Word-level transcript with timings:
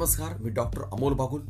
नमस्कार 0.00 0.36
मी 0.42 0.50
डॉक्टर 0.50 0.82
अमोल 0.82 1.12
बागुल. 1.12 1.40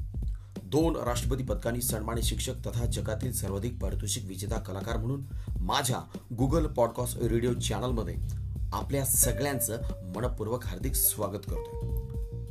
दोन 0.64 0.96
राष्ट्रपती 0.96 1.44
पदकांनी 1.44 1.80
सन्मानित 1.80 2.22
शिक्षक 2.22 2.54
तथा 2.66 2.86
जगातील 2.86 3.32
सर्वाधिक 3.32 3.78
पारितोषिक 3.82 4.24
विजेता 4.26 4.58
कलाकार 4.58 4.96
म्हणून 4.96 5.22
माझ्या 5.60 6.00
गुगल 6.38 6.66
पॉडकास्ट 6.66 7.18
रेडिओ 7.18 7.52
चॅनलमध्ये 7.52 8.14
आपल्या 8.72 9.04
सगळ्यांचं 9.04 9.78
मनपूर्वक 10.16 10.66
हार्दिक 10.66 10.94
स्वागत 10.94 11.38
करतोय. 11.50 12.00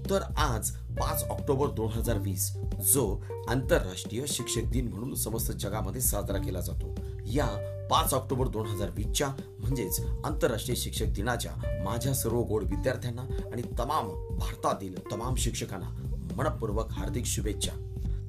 तर 0.10 0.22
आज 0.22 0.70
पाच 0.72 1.24
ऑक्टोबर 1.30 1.68
दोन 1.68 1.88
हजार 1.88 2.18
वीस 2.18 2.58
जो 2.94 3.26
आंतरराष्ट्रीय 3.50 4.24
शिक्षक 4.28 4.62
दिन 4.62 4.88
म्हणून 4.88 5.16
समस्त 5.16 5.52
जगामध्ये 5.52 6.02
साजरा 6.02 6.38
केला 6.38 6.60
जातो. 6.60 6.96
या 7.26 7.76
पाच 7.92 8.14
ऑक्टोबर 8.14 8.48
दोन 8.48 8.68
हजार 8.68 8.90
वीसच्या 8.94 9.28
म्हणजेच 9.60 10.00
आंतरराष्ट्रीय 10.26 10.76
शिक्षक 10.76 11.06
दिनाच्या 11.06 11.84
माझ्या 11.84 12.14
सर्व 12.14 12.42
गोड 12.42 12.64
विद्यार्थ्यांना 12.64 13.22
आणि 13.22 13.62
तमाम 13.62 14.29
भारतातील 14.64 14.96
तमाम 15.12 15.36
शिक्षकांना 15.36 15.90
मनपूर्वक 16.36 16.92
हार्दिक 16.92 17.26
शुभेच्छा. 17.26 17.72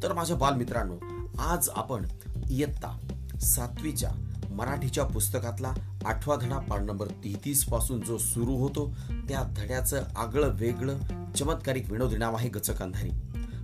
तर 0.03 0.13
माझ्या 0.13 0.37
बालमित्रांनो 0.37 0.97
आज 1.39 1.69
आपण 1.73 2.07
इयत्ता 2.51 2.99
सातवीच्या 3.41 4.11
मराठीच्या 4.51 5.05
पुस्तकातला 5.05 5.73
आठवा 6.05 6.37
धडा 6.37 6.59
पाठ 6.59 6.81
नंबर 6.81 7.07
तेहतीसपासून 7.07 8.01
जो 8.01 8.19
सुरू 8.19 8.57
होतो 8.57 8.95
त्या 9.29 9.43
धड्याचं 9.57 10.03
आगळं 10.17 10.49
वेगळं 10.55 10.99
चमत्कारिक 11.33 11.91
विनोदी 11.93 12.17
नाव 12.17 12.37
आहे 12.37 12.49
गचक 12.49 12.83
अंधारी. 12.83 13.11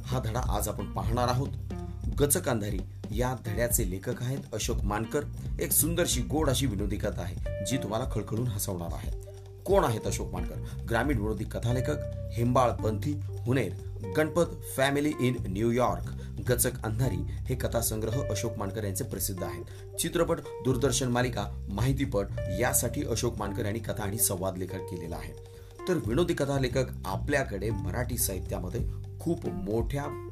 हा 0.05 0.21
धडा 0.25 0.41
आज 0.49 0.69
आपण 0.69 0.93
पाहणार 0.93 1.29
आहोत. 1.29 1.49
गचक 2.19 2.49
अंधारी 2.49 2.81
या 3.11 3.35
धड्याचे 3.47 3.91
लेखक 3.91 4.23
आहेत 4.23 4.55
अशोक 4.55 4.83
मानकर. 4.83 5.21
एक 5.61 5.73
सुंदरशी 5.73 6.21
गोड 6.23 6.51
अशी 6.51 6.67
विनोदी 6.67 6.97
कथा 6.97 7.23
आहे 7.23 7.65
जी 7.67 7.77
तुम्हाला 7.77 8.05
खळखळून 8.13 8.47
हसवणार 8.47 8.93
आहे. 8.93 9.36
कोण 9.67 9.85
आहेत 9.85 10.07
अशोक 10.07 10.33
मानकर? 10.33 10.85
ग्रामीण 10.91 11.19
विनोदी 11.19 11.45
कथालेखक 11.45 11.97
हेंबाळ 12.33 12.71
पंथी 12.71 13.13
हुनेर 13.47 13.73
Ganpat 14.17 14.45
family 14.77 15.13
in 15.21 15.35
New York 15.47 16.11
gachak 16.51 16.85
अंधारी 16.85 17.17
हे 17.17 17.55
कथासंग्रह 17.55 18.23
अशोक 18.31 18.59
मानकर 18.59 18.85
यांचे 18.85 19.05
प्रसिद्ध 19.05 19.43
आहेत. 19.43 19.97
चित्रपट 19.97 20.41
दूरदर्शन 20.65 21.09
मालिका 21.09 21.67
माहितीपट 21.69 22.27
यासाठी 22.61 23.05
अशोक 23.05 23.39
मानकर 23.39 23.65
यांनी 23.65 23.79
कथा 23.79 24.03
आणि 24.03 24.19
संवाद 24.19 24.59
लेखन 24.59 24.79
केलेला 24.79 25.17
आहे. 25.17 25.33
तर 25.89 25.95
विनोदी 26.07 26.35
कथालेखक 26.35 26.85
आपल्याकडे 27.05 27.71
मराठी 27.71 28.19
साहित्यामध्ये 28.19 28.81
खूप 29.21 29.47
मोठ्या 29.47 30.26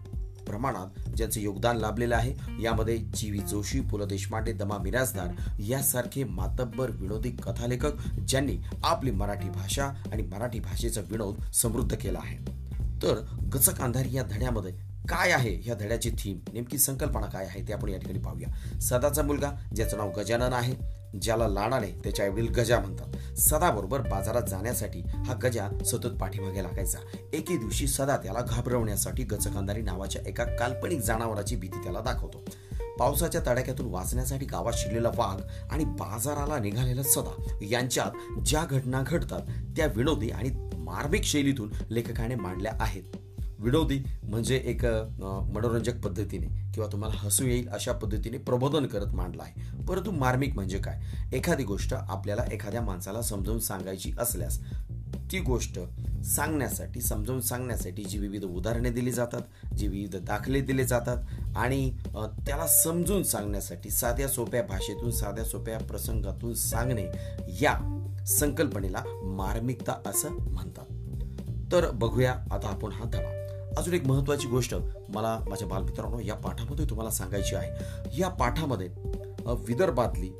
प्रमाणात 0.47 1.11
ज्यांचं 1.11 1.41
योगदान 1.41 1.77
लाभलेलं 1.77 2.17
आहे. 2.17 2.63
यामध्ये 2.63 2.97
जी 2.97 3.31
व्ही 3.31 3.41
जोशी 3.41 3.81
पु 3.81 3.99
ल 3.99 4.05
देशपांडे 4.05 4.53
दमा 4.53 4.79
मिराजदार 4.79 5.61
यासारखे 5.61 6.25
मातब्बर 6.25 6.91
विनोदी 6.91 7.31
कथालेखक 7.31 8.19
ज्यांनी 8.29 8.59
आपली 8.85 9.11
मराठी 9.11 9.49
भाषा 9.49 9.85
आणि 9.85 10.23
मराठी 10.23 10.61
भाषेचा 10.61 11.01
विनोद 11.01 11.41
समृद्ध 11.53 11.97
केला 11.97 12.19
आहे. 12.19 12.39
तर 13.03 13.21
गचक 13.55 13.81
अंधारी 13.81 14.17
या 14.17 14.23
धड्यामध्ये 14.23 14.73
काय 15.09 15.31
आहे? 15.31 15.63
या 15.67 15.75
धड्याची 15.75 16.11
थीम 16.11 16.39
नेमकी 16.53 16.79
संकल्पना 16.79 17.27
काय 17.27 17.47
आहे 17.47 17.69
ते 17.69 17.73
आपण 17.73 17.89
या 17.89 17.99
ठिकाणी 17.99 18.19
पाहूया. 18.19 18.81
सदाचा 18.81 19.23
मुलगा 19.23 19.51
ज्याचं 19.77 19.97
नाव 19.97 20.13
गजानन 20.17 20.53
आहे. 20.53 20.94
ज्याला 21.23 21.49
लाडाने 21.49 21.87
त्याचे 21.87 22.23
आईवडील 22.23 22.49
गजा 22.49 22.79
म्हणतात. 22.81 23.39
सदाबरोबर 23.39 24.01
बाजारात 24.01 24.43
जाण्यासाठी 24.49 25.01
हा 25.01 25.35
गजा 25.43 25.69
सतत 25.87 26.17
पाठीमागे 26.21 26.63
लागायचा. 26.63 26.99
एके 27.33 27.57
दिवशी 27.57 27.87
सदा 27.87 28.17
त्याला 28.17 28.41
घाबरवण्यासाठी 28.41 29.23
गजकांदारी 29.23 29.83
नावाच्या 29.83 30.23
एका 30.29 30.45
काल्पनिक 30.45 31.01
जनावराची 31.01 31.57
भीती 31.57 31.83
त्याला 31.83 32.01
दाखवतो. 32.01 32.45
पावसाच्या 32.99 33.41
तडाख्यातून 33.47 33.87
वाचण्यासाठी 33.87 34.47
गावात 34.47 34.73
शिरलेला 34.77 35.09
वाघ 35.09 35.41
आणि 35.71 35.85
बाजाराला 35.85 36.59
निघालेला 36.59 37.03
सदा 37.03 37.43
यांच्यात 37.63 38.41
ज्या 38.45 38.65
घटना 38.71 39.03
घडतात 39.07 39.41
त्या 39.77 39.87
विनोदी 39.97 40.31
आणि 40.31 40.51
मार्मिक 40.79 41.23
शैलीतून 41.23 41.73
लेखकाने 41.91 42.35
मांडल्या 42.35 42.73
आहेत. 42.81 43.03
विनोदी 43.59 43.99
म्हणजे 44.23 44.57
एक 44.57 44.85
मनोरंजक 45.55 46.01
पद्धतीने. 46.01 46.64
किंवा 46.75 46.89
तुम्हाला 46.93 47.15
हसू 47.19 47.45
येईल 47.47 47.69
अशा 47.69 47.93
पद्धतीने 47.93 48.39
प्रबोधन 48.39 48.87
करत 48.87 49.15
मांडला 49.15 49.43
आहे. 49.43 49.85
परंतु 49.85 50.11
मार्मिक 50.11 50.55
म्हणजे 50.55 50.79
काय? 50.79 51.01
एखादी 51.33 51.65
गोष्ट 51.65 51.95
आपल्याला 51.95 52.45
एखाद्या 52.53 52.81
माणसाला 52.81 53.23
समजावून 53.23 53.61
सांगायची 53.61 54.13
असल्यास 54.19 54.61
ती 55.33 55.39
गोष्ट 55.41 55.79
सांगण्यासाठी 56.25 57.01
समजावून 57.01 57.41
सांगण्यासाठी 57.41 58.05
जी 58.05 58.19
विविध 58.19 58.45
उदाहरणे 58.45 58.91
दिली 58.91 59.11
जातात 59.11 59.75
जी 59.77 59.89
विविध 59.89 60.17
दाखले 60.17 60.61
दिले 60.61 60.85
जातात 60.85 61.17
आणि 61.57 61.97
त्याला 62.47 62.67
समजून 62.67 63.23
सांगण्यासाठी 63.23 63.91
साध्या 63.91 64.29
सोप्या 64.29 64.63
भाषेतून 64.63 65.11
साध्या 65.11 65.45
सोप्या 65.45 65.79
प्रसंगातून 65.79 66.55
सांगणे 66.55 67.07
या 67.49 68.01
संकल्पनेला 68.27 69.03
मार्मिकता 69.23 70.03
असं 70.07 70.31
म्हणतात. 70.31 70.87
तर 71.73 71.91
बघूया 71.91 72.33
आता 72.33 72.69
आपण 72.69 72.93
हा 72.93 73.05
धडा. 73.05 73.44
अजून 73.79 73.95
एक 73.95 74.07
महत्त्वाची 74.07 74.49
गोष्ट 74.49 74.75
मला 75.09 75.39
माझ्या 75.49 75.69
बालमित्रांनो 75.69 76.21
या 76.21 76.35
पाठामध्ये 76.35 76.85
तुम्हाला 76.91 77.11
सांगायची 77.11 77.55
आहे. 77.55 78.19
या 78.19 78.29
पाठामध्ये 78.29 78.89
विदर्भातली 79.69 80.31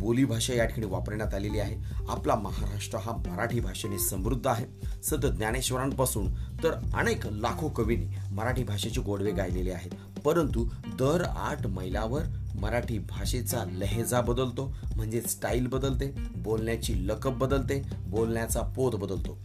बोलीभाषा 0.00 0.54
या 0.54 0.64
ठिकाणी 0.64 0.86
वापरण्यात 0.86 1.34
आलेली 1.34 1.58
आहे. 1.58 1.76
आपला 2.08 2.34
महाराष्ट्र 2.34 2.98
हा 2.98 3.12
मराठी 3.16 3.60
भाषेने 3.60 3.98
समृद्ध 3.98 4.46
आहे. 4.46 4.66
सत 5.02 5.26
ज्ञानेश्वरांपासून 5.26 6.32
तर 6.62 6.72
अनेक 6.94 7.26
लाखो 7.26 7.68
कवींनी 7.68 8.06
मराठी 8.32 8.64
भाषेचे 8.64 9.00
गोडवे 9.00 9.30
गायलेले 9.30 9.72
आहेत. 9.72 9.90
परंतु 10.24 10.64
दर 10.98 11.24
आठ 11.24 11.66
मैलावर 11.66 12.22
मराठी 12.60 12.98
भाषेचा 12.98 13.64
लहेजा 13.64 14.20
बदलतो 14.20 14.74
म्हणजे 14.96 15.20
स्टाईल 15.20 15.66
बदलते 15.66 16.14
बोलण्याची 16.36 17.06
लकब 17.08 17.38
बदलते 17.38 17.82
बोलण्याचा 18.06 18.60
पोत 18.76 18.92
बदलतो. 18.92 19.38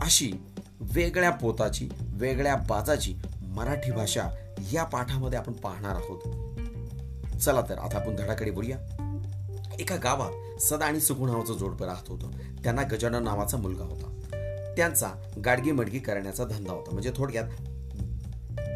अशी 0.00 0.32
वेगळ्या 0.80 1.30
पोताची 1.30 1.88
वेगळ्या 2.00 2.56
बाजाची 2.56 3.14
मराठी 3.42 3.90
भाषा 3.90 4.22
या 4.72 4.84
पाठामध्ये 4.84 5.38
आपण 5.38 5.52
पाहणार 5.52 5.94
आहोत. 5.94 6.18
चला 7.38 7.60
तर 7.60 7.78
आता 7.78 7.98
आपण 7.98 8.16
धडाकडे 8.16 8.50
बोलूया 8.50 8.78
एका 9.80 9.96
गावात 9.96 10.60
सदा 10.60 10.84
आणि 10.84 11.00
सुखू 11.00 11.26
नावाचं 11.26 11.52
जोडपं 11.52 11.86
राहत 11.86 12.08
होतं. 12.08 12.30
त्यांना 12.64 12.82
गजानन 12.82 13.24
नावाचा 13.24 13.56
मुलगा 13.56 13.84
होता. 13.84 14.12
त्यांचा 14.76 15.10
गाडगी 15.44 15.72
मडगी 15.72 15.98
करण्याचा 15.98 16.44
धंदा 16.44 16.72
होता. 16.72 16.90
म्हणजे 16.92 17.10
थोडक्यात 17.16 17.44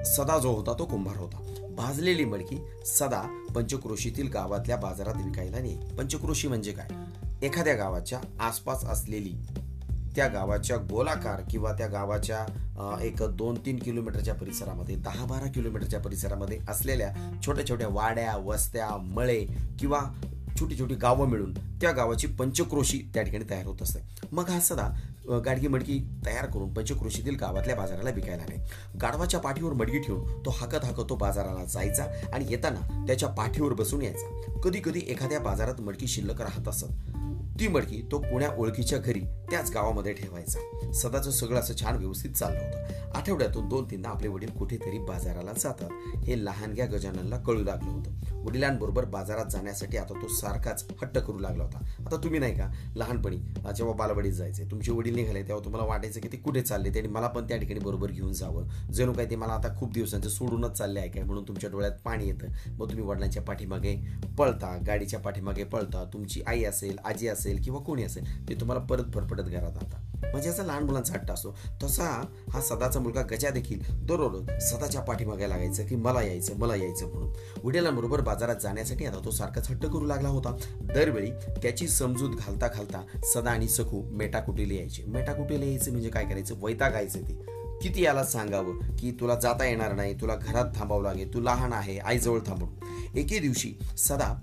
सदा 0.07 0.39
जो 0.39 0.53
होता 0.53 0.73
तो 0.79 0.85
कुंभार 0.85 1.17
होता. 1.17 1.67
भाजलेली 1.71 2.25
मडकी 2.25 2.59
सदा 2.87 3.45
पंचक्रोशीतील 3.55 4.29
गावातल्या 4.29 4.77
बाजारात 4.77 5.15
विकायला 5.15 5.59
नाही 5.59 5.79
पंचक्रोशी 5.99 6.49
म्हणजे 6.49 6.73
काय? 6.73 6.89
एखाद्या 7.47 7.75
गावाच्या 7.75 8.21
आसपास 8.41 8.85
असलेली 8.85 9.35
त्या 10.17 10.27
गावाच्या 10.29 10.77
गोलाकार 10.77 11.41
किंवा 11.51 11.73
त्या 11.73 11.87
गावाच्या 11.87 12.45
एक 13.03 13.23
दोन 13.23 13.59
तीन 13.67 13.79
किलोमीटरच्या 13.79 14.35
परिसरामध्ये 14.35 14.97
दहा 14.97 15.25
बारा 15.25 15.51
किलोमीटरच्या 15.51 16.01
परिसरामध्ये 16.01 16.59
असलेल्या 16.69 17.13
छोट्या 17.47 17.69
छोट्या 17.69 17.89
वाड्या 17.89 18.37
वस्त्या 18.37 18.97
मळे 18.97 19.45
किंवा 19.79 20.01
छोटी 20.61 20.79
छोटी 20.79 20.95
गावं 20.95 21.29
मिळून 21.29 21.53
त्या 21.81 21.91
गावाची 21.91 22.27
पंचक्रोशी 22.27 22.99
त्या 23.15 23.23
ठिकाणी 23.23 23.45
तयार 23.51 23.67
होत 23.67 23.83
असते. 23.83 24.01
मग 24.33 24.49
हा 24.51 24.59
सदा 24.61 24.89
गाडगी 25.45 25.69
मडकी 25.69 25.99
तयार 26.27 26.47
करून 26.47 26.73
पंचक्रोशीतील 26.75 27.37
गावातल्या 27.37 27.77
बाजाराला 27.77 28.11
विकायला 28.11 28.43
आले. 28.43 28.57
गाढवाच्या 29.03 29.41
पाठीवर 29.41 29.73
मडकी 29.73 29.99
ठेवून 29.99 30.45
तो 30.45 30.51
हाकत 30.51 30.85
हाकत 30.85 31.09
तो 31.11 31.17
बाजाराला 31.17 31.65
जायचा 31.65 32.05
आणि 32.33 32.47
येताना 32.51 33.05
त्याच्या 33.07 33.29
पाठीवर 33.29 33.73
बसून 33.73 34.03
यायचा. 34.03 34.61
कधी 34.65 34.81
कधी 34.85 35.03
एखाद्या 35.09 35.41
बाजारात 35.41 35.81
मडकी 35.81 36.07
शिल्लक 36.07 36.41
राहत 36.41 36.69
असत. 36.69 36.87
ती 37.61 37.69
मडकी 37.69 38.01
तो 38.11 38.19
पुण्या 38.19 38.49
ओळखीच्या 38.59 38.99
घरी 38.99 39.21
त्याच 39.51 39.71
गावामध्ये 39.71 40.13
ठेवायचा. 40.13 40.93
सदाचं 40.93 41.31
सगळं 41.31 41.59
असं 41.61 41.75
छान 41.81 41.97
व्यवस्थित 41.97 42.31
चाललं 42.31 42.59
होतं. 42.59 43.19
आठवड्यातून 43.19 43.69
दोन 43.69 43.85
तीनदा 43.91 44.09
आपले 44.09 44.29
वडील 44.29 44.51
कुठेतरी 44.51 44.99
बाजाराला 44.99 45.53
जातात. 45.53 45.91
हे 46.25 46.45
लहानग्या 46.45 46.87
गजाननला 46.87 47.39
कळू 47.39 47.63
लागलं 47.65 47.91
होतं. 47.91 48.19
वडिलांबरोबर 48.45 49.05
बाजारात 49.05 49.47
जाण्यासाठी 49.51 49.97
आता 49.97 50.15
तो 50.15 50.29
सारखाच 50.29 50.85
हट्ट 51.03 51.19
करू 51.19 51.39
लागला 51.39 51.65
होता. 51.65 51.79
आता 52.07 52.17
तुम्ही 52.17 52.41
नाही 52.41 52.55
का? 52.55 52.71
लहानपणी 52.97 53.37
जेव्हा 53.77 53.95
बालवडीत 53.95 54.33
जायचे 54.33 54.65
तुमचे 54.71 54.93
वडील 54.93 55.15
निघाले 55.15 55.43
तेव्हा 55.43 55.65
तुम्हाला 55.65 55.87
वाटायचं 55.87 56.21
की 56.21 56.29
ते 56.29 56.37
कुठे 56.37 56.63
चालले 56.63 56.99
आणि 56.99 57.09
मला 57.09 57.29
पण 57.29 57.49
त्या 57.49 57.57
ठिकाणी 57.57 57.81
बरोबर 57.81 58.11
घेऊन 58.11 58.33
जावं. 58.33 58.69
जणू 58.93 59.13
काय 59.13 59.27
ते 59.27 59.37
मला 59.37 59.53
आता 59.53 59.75
खूप 59.79 59.93
दिवसांचं 59.93 60.29
सोडूनच 60.29 60.73
चालले 60.73 61.01
आहे 61.01 61.09
काय 61.09 61.23
म्हणून 61.23 61.45
तुमच्या 61.49 61.71
डोळ्यात 61.71 61.99
पाणी 62.05 62.29
येतं? 62.29 62.47
मग 62.79 62.91
तुम्ही 62.91 63.05
वडिलांच्या 63.05 63.43
पाठीमागे 63.43 63.97
पळता 64.39 64.77
गाडीच्या 64.87 65.21
पाठीमागे 65.21 65.65
पळता. 65.65 66.05
तुमची 66.13 66.43
आई 66.47 66.65
असेल 66.65 66.99
आजी 67.05 67.29
असेल 67.29 67.50
असेल 67.51 67.63
किंवा 67.63 67.81
कोणी 67.81 68.03
असेल 68.03 68.49
ते 68.49 68.55
तुम्हाला 68.55 68.85
परत 68.85 69.13
फरफटत 69.15 69.43
घरात 69.43 69.77
आणतात. 69.77 69.99
म्हणजे 70.33 70.49
असा 70.49 70.63
लहान 70.63 70.83
मुलांचा 70.83 71.15
हट्ट 71.15 71.31
असतो. 71.31 71.55
तसा 71.83 72.05
हा 72.53 72.61
सदाचा 72.61 73.01
मुलगा 73.01 73.23
गजा 73.23 73.51
देखील 73.51 73.81
दररोज 74.07 74.51
सदाच्या 74.63 75.01
पाठीमागे 75.01 75.49
लागायचं 75.49 75.87
की 75.87 75.97
मला 75.97 76.23
यायचं 76.23 76.59
मला 76.59 76.77
यायचं 76.77 77.09
म्हणून. 77.09 77.33
वडिलांबरोबर 77.65 78.21
बाजारात 78.21 78.57
जाण्यासाठी 78.63 79.07
आता 79.07 79.25
तो 79.25 79.31
सारखाच 79.31 79.71
हट्ट 79.71 79.87
करू 79.87 80.07
लागला 80.07 80.29
होता. 80.29 80.57
दरवेळी 80.95 81.31
त्याची 81.63 81.89
समजूत 81.89 82.37
घालता 82.37 82.69
घालता 82.69 83.03
सदा 83.35 83.51
आणि 83.51 83.69
सखू 83.69 84.03
मेटाकुटीला 84.11 84.75
यायचे. 84.75 85.05
मेटाकुटीला 85.07 85.65
यायचं 85.65 85.91
म्हणजे 85.91 86.09
काय 86.09 86.25
करायचं? 86.25 86.55
वैतागायचं 86.61 87.19
ते. 87.19 87.39
किती 87.83 88.03
याला 88.03 88.25
सांगावं 88.25 88.97
की 88.97 89.11
तुला 89.11 89.35
जाता 89.35 89.65
येणार 89.65 89.93
नाही 89.93 90.15
तुला 90.21 90.35
घरात 90.37 90.65
थांबावं 90.77 91.03
लागेल 91.03 91.35
तू 91.35 91.41
लहान 91.41 91.73
आहे 91.73 91.99
आईजवळ 91.99 92.39
थांबून 92.47 93.19
एके 93.19 93.39
दिवशी 93.39 93.73
सदा 93.99 94.35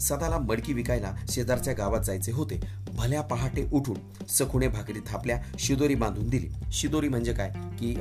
सदाला 0.00 0.38
मडकी 0.38 0.72
विकायला 0.72 1.14
शेजारच्या 1.28 1.74
गावात 1.74 2.00
जायचे 2.00 2.32
होते. 2.32 2.60
भल्या 2.94 3.22
पहाटे 3.22 3.68
उठून 3.72 4.26
सखुणे 4.28 4.68
भाकरी 4.68 5.00
थापल्या 5.06 5.42
शिदोरी 5.58 5.94
बांधून 5.94 6.28
दिली. 6.28 6.48
शिदोरी 6.72 7.08
म्हणजे 7.08 7.32
काय? 7.32 7.50
की 7.50 7.94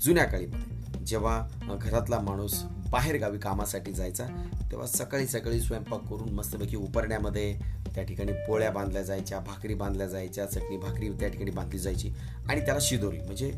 जुन्या 0.00 0.24
काळीमध्ये 0.24 1.04
जेव्हा 1.06 1.48
घरातला 1.80 2.20
माणूस 2.20 2.62
बाहेरगावी 2.90 3.38
कामासाठी 3.38 3.92
जायचा 3.92 4.24
तेव्हा 4.70 4.86
सकाळी 4.86 5.26
सकाळी 5.26 5.60
स्वयंपाक 5.60 6.00
करून 6.00 6.28
मस्तपैकी 6.28 6.76
उपरण्यामध्ये 6.76 7.58
त्या 7.94 8.04
ठिकाणी 8.04 8.32
पोळ्या 8.46 8.70
बांधल्या 8.70 9.02
जायच्या 9.02 9.38
भाकरी 9.40 9.74
बांधल्या 9.74 10.06
जायच्या 10.06 10.46
चटणी 10.46 10.76
भाकरी 10.76 11.08
त्या 11.10 11.28
ठिकाणी 11.28 11.50
बांधली 11.50 11.78
जायची 11.78 12.12
आणि 12.48 12.60
त्याला 12.60 12.80
शिदोरी. 12.82 13.18
म्हणजे 13.18 13.50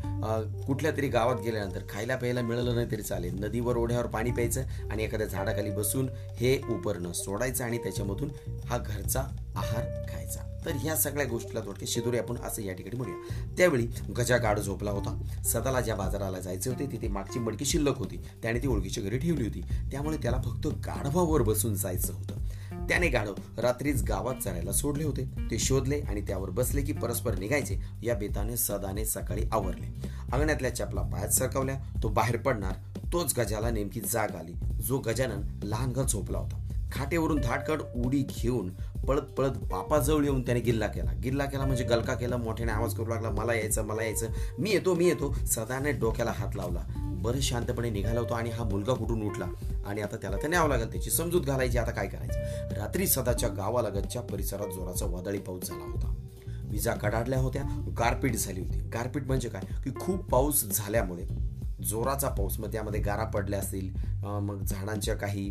कुठल्या 0.67 0.91
तरी 0.91 1.07
गावात 1.07 1.41
गेल्यानंतर 1.43 1.83
खायला 1.89 2.15
प्यायला 2.15 2.41
मिळालं 2.41 2.75
नाही 2.75 2.91
तरी 2.91 3.01
चालेल. 3.01 3.43
नदीवर 3.43 3.77
ओढ्यावर 3.77 4.07
पाणी 4.07 4.31
प्यायचं 4.31 4.89
आणि 4.91 5.03
एखाद्या 5.03 5.27
झाडाखाली 5.27 5.71
बसून 5.71 6.09
हे 6.37 6.57
उपरणं 6.69 7.11
सोडायचं 7.13 7.63
आणि 7.63 7.77
त्याच्यामधून 7.77 8.31
हा 8.65 8.77
घरचा 8.77 9.19
आहार 9.55 9.85
खायचा. 10.09 10.47
तर 10.65 10.71
ह्या 10.73 10.95
सगळ्या 10.95 11.25
गोष्टीला 11.25 11.59
थोडक्यात 11.59 11.89
शिदोरी 11.89 12.17
आपण 12.17 12.35
असं 12.37 12.61
या 12.61 12.73
ठिकाणी 12.73 12.97
म्हणूया. 12.97 13.45
त्यावेळी 13.57 13.85
गजा 14.17 14.37
गाड 14.37 14.59
झोपला 14.59 14.91
होता. 14.91 15.17
सदाला 15.45 15.81
ज्या 15.81 15.95
बाजाराला 15.95 16.39
जायचे 16.39 16.69
होते 16.69 16.85
तिथे 16.91 17.07
मागची 17.07 17.39
मडकी 17.39 17.65
शिल्लक 17.65 17.97
होती. 17.97 18.17
त्याने 18.43 18.59
ती 18.59 18.67
ओळखीच्या 18.67 19.03
घरी 19.03 19.17
ठेवली 19.17 19.43
होती. 19.43 19.61
त्यामुळे 19.91 20.17
त्याला 20.17 20.41
फक्त 20.41 20.67
गाढवावर 20.85 21.41
बसून 21.41 21.75
जायचं 21.75 22.13
होतं. 22.13 22.39
त्याने 22.71 23.07
गाढव 23.09 23.33
रात्रीच 23.57 24.03
गावात 24.03 24.35
चरायला 24.35 24.71
सोडले 24.71 25.03
होते. 25.03 25.25
ते 25.51 25.59
शोधले 25.59 25.99
आणि 25.99 26.21
त्यावर 26.21 26.49
बसले 26.49 26.81
की 26.81 26.93
परस्पर 26.93 27.37
निघायचे. 27.37 27.79
या 28.03 28.15
बेताने 28.15 28.57
सदाने 28.57 29.05
सकाळी 29.05 29.43
आवरले. 29.51 30.09
अंगणातल्या 30.33 30.75
चपला 30.75 31.01
पायात 31.01 31.29
सरकवल्या. 31.29 31.75
तो 32.03 32.07
बाहेर 32.07 32.37
पडणार. 32.37 32.73
तोच 33.13 33.39
गजाला 33.39 33.69
नेमकी 33.69 34.01
जाग 34.01 34.35
आली. 34.35 34.53
जो 34.83 34.99
गजानन 34.99 35.59
लहान 35.63 35.91
घर 35.91 36.03
झोपला 36.03 36.37
होता. 36.37 36.67
खाटेवरून 36.91 37.41
धाटकड 37.41 37.81
उडी 37.95 38.23
घेऊन 38.39 38.69
पळत 39.07 39.21
पळत 39.21 39.49
बापाजवळ 39.49 40.23
येऊन 40.23 40.41
त्याने 40.41 40.59
गिल्ला 40.59 40.87
केला. 40.87 41.11
गिल्ला 41.11 41.45
केला 41.45 41.65
म्हणजे 41.65 41.83
गलका 41.83 42.13
केला. 42.13 42.37
मोठ्याने 42.37 42.71
आवाज 42.71 42.95
करू 42.95 43.05
लागला. 43.05 43.29
मला 43.29 43.53
यायचं 43.53 43.85
मला 43.85 44.03
यायचं. 44.03 44.27
मी 44.59 44.71
येतो 44.71 44.93
मी 44.93 45.05
येतो. 45.05 45.35
सदाने 45.45 45.91
डोक्याला 45.91 46.31
हात 46.31 46.55
लावला. 46.55 47.07
बरं 47.21 47.39
शांतपणे 47.39 47.89
निघाला 47.89 48.19
होता 48.19 48.35
आणि 48.35 48.49
हा 48.49 48.63
मुलगा 48.63 48.93
कुठून 48.93 49.23
उठला? 49.23 49.45
आणि 49.85 50.01
आता 50.01 50.15
त्याला 50.15 50.37
तर 50.43 50.47
न्यावं 50.47 50.69
लागेल 50.69 50.91
त्याची 50.91 51.09
समजूत 51.09 51.41
घालायची. 51.41 51.77
आता 51.77 51.91
काय 51.91 52.07
करायचं? 52.07 52.73
रात्री 52.81 53.07
सदाच्या 53.07 53.49
गावालगतच्या 53.49 54.21
परिसरात 54.21 54.67
जोराचा 54.67 55.05
वादळी 55.05 55.37
पाऊस 55.37 55.67
झाला 55.67 55.83
होता. 55.83 56.15
विजा 56.63 56.93
कडाडल्या 56.93 57.39
होत्या 57.39 57.63
गारपीट 57.99 58.35
झाली 58.35 58.61
होती. 58.61 58.79
गारपीट 58.79 59.23
म्हणजे 59.23 59.49
काय? 59.49 59.61
की 59.83 59.91
खूप 59.99 60.29
पाऊस 60.29 60.63
झाल्यामुळे. 60.63 61.50
जोराचा 61.83 62.29
पाऊस 62.29 62.59
मग 62.59 62.71
त्यामध्ये 62.71 62.99
गारा 62.99 63.23
पडल्या 63.23 63.59
असतील 63.59 63.89
मग 64.23 64.63
झाडांच्या 64.63 65.15
काही 65.15 65.49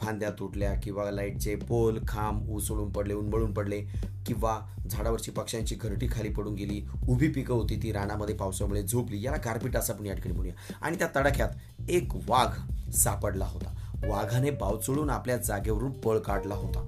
फांद्या 0.00 0.30
तुटल्या 0.30 0.74
किंवा 0.74 1.10
लाईटचे 1.10 1.54
पोल 1.56 1.98
खांब 2.08 2.48
उसळून 2.50 2.90
पडले 2.92 3.14
उन्मळून 3.14 3.52
पडले 3.52 3.80
किंवा 4.26 4.58
झाडावरची 4.90 5.30
पक्ष्यांची 5.30 5.74
घरटी 5.74 6.06
खाली 6.12 6.28
पडून 6.28 6.54
गेली 6.54 6.82
उभी 7.08 7.28
पिकं 7.28 7.54
होती 7.54 7.82
ती 7.82 7.92
रानामध्ये 7.92 8.34
पावसामुळे 8.34 8.82
झोपली. 8.82 9.22
याला 9.22 9.36
गारपीट 9.44 9.76
असं 9.76 9.94
आपण 9.94 10.06
या 10.06 10.14
ठिकाणी 10.14 10.34
म्हणूया 10.34 10.54
आणि 10.82 10.98
त्या 10.98 11.08
तडाख्यात 11.16 11.90
एक 11.90 12.14
वाघ 12.28 12.90
सापडला 12.90 13.44
होता. 13.44 13.74
वाघाने 14.06 14.50
बावचळून 14.50 15.10
आपल्या 15.10 15.36
जागेवरून 15.36 15.92
पळ 15.92 16.18
काढला 16.18 16.54
होता. 16.54 16.86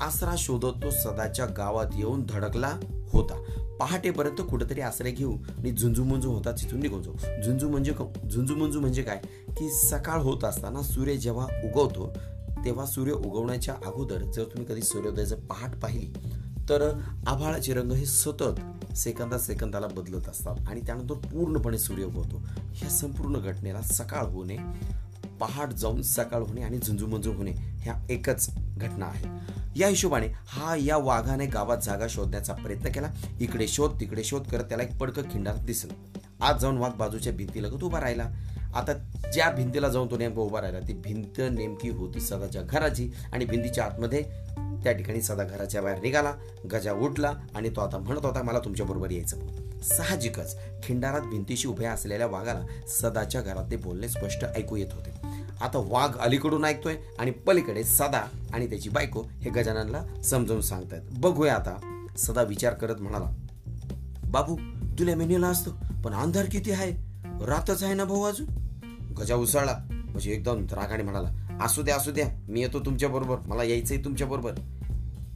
आसरा 0.00 0.34
शोधत 0.38 0.82
तो 0.82 0.90
सदाच्या 0.90 1.46
गावात 1.46 1.86
येऊन 1.94 2.24
धडकला 2.28 2.78
होता. 3.12 3.42
पहाटेपर्यंत 3.80 4.40
कुठंतरी 4.50 4.80
आश्रय 4.80 5.10
घेऊ. 5.10 5.36
आणि 5.58 5.70
झुंजूमुंजू 5.70 6.30
होता 6.30 6.52
तिथून 6.52 6.80
निघून 6.80 7.02
जाऊ. 7.02 7.42
झुंजू 7.44 7.68
म्हणजे 7.68 7.92
झुंजूमुंजू 8.30 8.80
म्हणजे 8.80 9.02
काय? 9.02 9.20
की 9.58 9.70
सकाळ 9.70 10.20
होत 10.20 10.44
असताना 10.44 10.82
सूर्य 10.82 11.16
जेव्हा 11.16 11.46
उगवतो 11.64 12.12
तेव्हा 12.64 12.86
सूर्य 12.86 13.12
उगवण्याच्या 13.12 13.74
अगोदर 13.86 14.22
जर 14.22 14.44
तुम्ही 14.44 14.64
कधी 14.66 14.82
सूर्योदयाचं 14.82 15.36
पहाट 15.36 15.74
पाहिली 15.76 16.12
तर 16.68 16.90
आभाळाचे 17.26 17.74
रंग 17.74 17.92
हे 17.92 18.06
सतत 18.06 18.60
सेकंदा 18.96 19.38
सेकंदाला 19.38 19.86
बदलत 19.86 20.28
असतात 20.28 20.68
आणि 20.68 20.80
त्यानंतर 20.80 21.14
पूर्णपणे 21.14 21.78
सूर्य 21.78 22.04
उगवतो. 22.04 22.42
ह्या 22.74 22.90
संपूर्ण 22.90 23.38
घटनेला 23.38 23.82
सकाळ 23.82 24.24
होणे 24.24 24.56
पहाट 25.40 25.72
जाऊन 25.72 26.02
सकाळ 26.02 26.42
होणे 26.42 26.62
आणि 26.62 26.78
झुंजूमंजू 26.78 27.32
होणे 27.32 27.50
ह्या 27.50 27.94
एकच 28.10 28.48
घटना 28.78 29.06
आहे. 29.06 29.28
या 29.76 29.88
हिशोबाने 29.88 30.26
हा 30.46 30.76
या 30.76 30.96
वाघाने 30.96 31.46
गावात 31.46 31.78
जागा 31.82 32.06
शोधण्याचा 32.10 32.52
प्रयत्न 32.52 32.88
केला. 32.88 33.08
इकडे 33.40 33.68
शोध 33.68 34.00
तिकडे 34.00 34.24
शोध 34.24 34.42
करत 34.42 34.64
त्याला 34.64 34.82
एक 34.82 34.98
पडकं 34.98 35.22
खिंडार 35.22 35.56
दिसलं. 35.56 35.92
आज 36.40 36.60
जाऊन 36.60 36.78
वाघ 36.78 36.92
बाजूच्या 36.92 37.32
भिंतीलगत 37.32 37.82
उभा 37.82 38.00
राहिला. 38.00 38.28
आता 38.74 38.92
ज्या 39.32 39.50
भिंतीला 39.50 39.88
जाऊन 39.88 40.10
तो 40.10 40.16
नेमका 40.18 40.40
उभा 40.40 40.60
राहिला 40.60 40.78
ती 40.78 40.92
भिंत 40.92 41.40
नेमकी 41.50 41.88
होती 41.88 42.20
सदाच्या 42.20 42.62
घराची 42.62 43.10
आणि 43.32 43.44
भिंतीच्या 43.44 43.84
आतमध्ये 43.84 44.22
त्या 44.84 44.92
ठिकाणी 44.92 45.22
सदा 45.22 45.44
घराच्या 45.44 45.82
बाहेर 45.82 45.98
निघाला 45.98 46.32
गजा 46.72 46.92
उठला 46.92 47.32
आणि 47.54 47.68
तो 47.68 47.80
आता 47.80 47.98
म्हणत 47.98 48.24
होता 48.24 48.42
मला 48.42 48.58
तुमच्या 48.58 48.86
बरोबर 48.86 49.10
यायचं 49.10 49.36
साहजिकच 49.82 50.56
खिंडारात 50.82 51.20
भिंतीशी 51.20 51.68
उभ्या 51.68 51.92
असलेल्या 51.92 52.26
वाघाला 52.26 52.60
सदाच्या 52.88 53.40
घरातले 53.40 53.76
बोलणे 53.76 54.08
स्पष्ट 54.08 54.44
ऐकू 54.56 54.76
येत 54.76 54.92
होते. 54.92 55.10
आता 55.64 55.78
वाघ 55.78 56.18
अलीकडून 56.18 56.64
ऐकतोय 56.64 56.96
आणि 57.18 57.30
पलीकडे 57.30 57.84
सदा 57.84 58.28
आणि 58.52 58.66
त्याची 58.66 58.88
बायको 58.90 59.22
हे 59.40 59.50
गजाननला 59.50 60.22
समजावून 60.24 60.62
सांगतायत. 60.62 61.02
बघूया 61.18 61.54
आता. 61.54 62.06
सदा 62.18 62.42
विचार 62.42 62.74
करत 62.74 63.00
म्हणाला 63.00 63.30
बाबू 64.24 64.56
तुला 64.98 65.14
मेन्यूला 65.14 65.46
असतो 65.46 65.70
पण 66.04 66.14
अंधार 66.14 66.44
किती 66.44 66.70
आहे? 66.70 66.90
रातच 67.44 67.82
आहे 67.82 67.94
ना 67.94 68.04
भाऊ 68.04 68.22
अजून? 68.22 68.46
गजा 69.14 69.34
उसळला 69.34 69.78
म्हणजे 69.90 70.30
एकदम 70.32 70.66
रागाने 70.72 71.02
म्हणाला 71.02 71.58
असू 71.64 71.82
द्या 71.82 71.96
असू 71.96 72.10
द्या 72.10 72.26
मी 72.48 72.60
येतो 72.60 72.80
तुमच्या 72.80 73.08
बरोबर 73.08 73.36
मला 73.46 73.64
यायचंय 73.64 73.96
तुमच्या 73.96 74.26
बरोबर. 74.26 74.52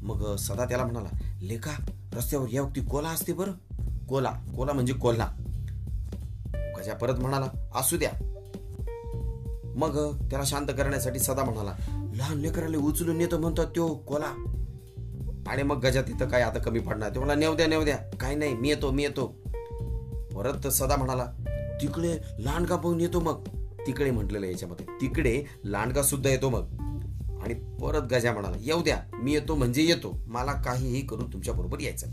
मग 0.02 0.36
सदा 0.36 0.64
त्याला 0.64 0.84
म्हणाला 0.84 1.08
लेखा 1.42 1.70
रस्त्यावर 2.12 2.46
या 2.52 2.62
वक्ती 2.62 2.80
कोला 2.80 3.08
असते 3.08 3.32
बरं? 3.32 3.52
कोला 4.06 4.30
कोला 4.30 4.72
म्हणजे 4.72 4.92
कोल्हा. 4.92 5.28
गजा 6.78 6.94
परत 6.94 7.18
म्हणाला 7.18 7.46
असू 7.74 7.96
द्या 7.96 8.27
मग 9.78 10.16
त्याला 10.28 10.44
शांत 10.44 10.66
करण्यासाठी 10.66 11.18
सदा 11.18 11.44
म्हणाला 11.44 11.74
लहान 12.14 12.38
लेकराला 12.38 12.78
उचलून 12.78 13.20
येतो 13.20 13.38
म्हणतो 13.38 13.64
तो 13.64 13.94
कोला. 13.94 14.34
आणि 15.48 15.62
मग 15.62 15.80
गजा 15.84 16.02
तिथं 16.02 16.28
काय 16.28 16.42
आता 16.42 16.58
कमी 16.58 16.78
पडणार? 16.78 17.14
ते 17.14 17.20
मला 17.20 17.34
नेव 17.34 17.54
द्या 17.54 17.66
नेव 17.66 17.84
द्या. 17.84 17.96
काही 18.20 18.36
नाही 18.36 18.54
मी 18.54 18.68
येतो 18.68 18.90
मी 18.90 19.02
येतो. 19.02 19.26
परत 20.34 20.66
सदा 20.66 20.96
म्हणाला 20.96 21.26
तिकडे 21.82 22.18
लांडगा 22.38 22.76
बघून 22.76 23.00
येतो 23.00 23.20
मग. 23.20 23.44
तिकडे 23.86 24.10
म्हटलेलं 24.10 24.46
याच्यामध्ये. 24.46 24.86
तिकडे 25.00 25.44
लांडगा 25.64 26.02
सुद्धा 26.02 26.30
येतो 26.30 26.50
मग. 26.50 26.64
आणि 27.42 27.54
परत 27.54 28.02
गजा 28.02 28.32
म्हणाला 28.32 28.56
येऊ 28.60 28.82
द्या 28.82 29.02
मी 29.22 29.32
येतो 29.32 29.54
म्हणजे 29.54 29.82
येतो. 29.82 30.18
मला 30.26 30.52
काहीही 30.52 31.06
करून 31.06 31.32
तुमच्या 31.32 31.54
बरोबर 31.54 31.80
यायचं 31.80 32.06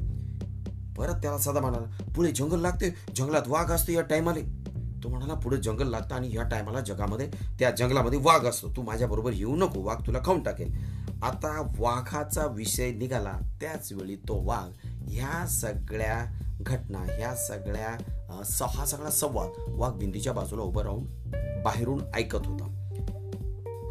परत 0.98 1.14
त्याला 1.14 1.38
सदा 1.38 1.60
म्हणाला 1.60 2.14
पुढे 2.16 2.32
जंगल 2.32 2.60
लागते 2.60 2.96
जंगलात 3.16 3.42
वाघ 3.48 3.72
असतो 3.72 3.92
या 3.92 4.02
टायमाले 4.02 4.65
तो 5.04 5.10
म्हणाला 5.10 5.34
पुढे 5.34 5.58
जंगल 5.58 5.88
लागतं 5.88 6.16
आणि 6.16 6.28
ह्या 6.28 6.44
टायमाला 6.44 6.80
जगामध्ये 6.80 7.30
त्या 7.60 7.72
जंगलामध्ये 7.72 8.20
वाघ 8.22 8.46
असतो. 8.46 8.70
तू 8.76 8.82
माझ्याबरोबर 8.82 9.34
येऊ 9.34 9.56
नको 9.56 9.82
वाघ 9.82 9.98
तुला 10.08 10.20
खाऊन 10.26 10.44
टाकेल. 10.44 10.74
आता 11.24 11.62
वाघाचा 11.80 12.46
विषय 12.48 12.92
निघाला. 12.92 13.34
त्याच 13.62 13.92
वेळी 13.92 14.16
तो 14.16 14.42
वाघ 14.44 14.88
ह्या 15.10 15.46
सगळ्या 15.48 16.26
घटना 16.62 17.00
ह्या 17.00 17.36
सगळ्या 17.36 17.90
हा 18.30 18.86
सगळा 18.86 19.10
संवाद 19.10 19.50
वाघ 19.68 19.94
भिंतीच्या 19.94 20.34
बाजूला 20.34 20.62
उभं 20.62 20.82
राहून 20.82 21.04
बाहेरून 21.64 22.02
ऐकत 22.16 22.46
होता. 22.46 22.66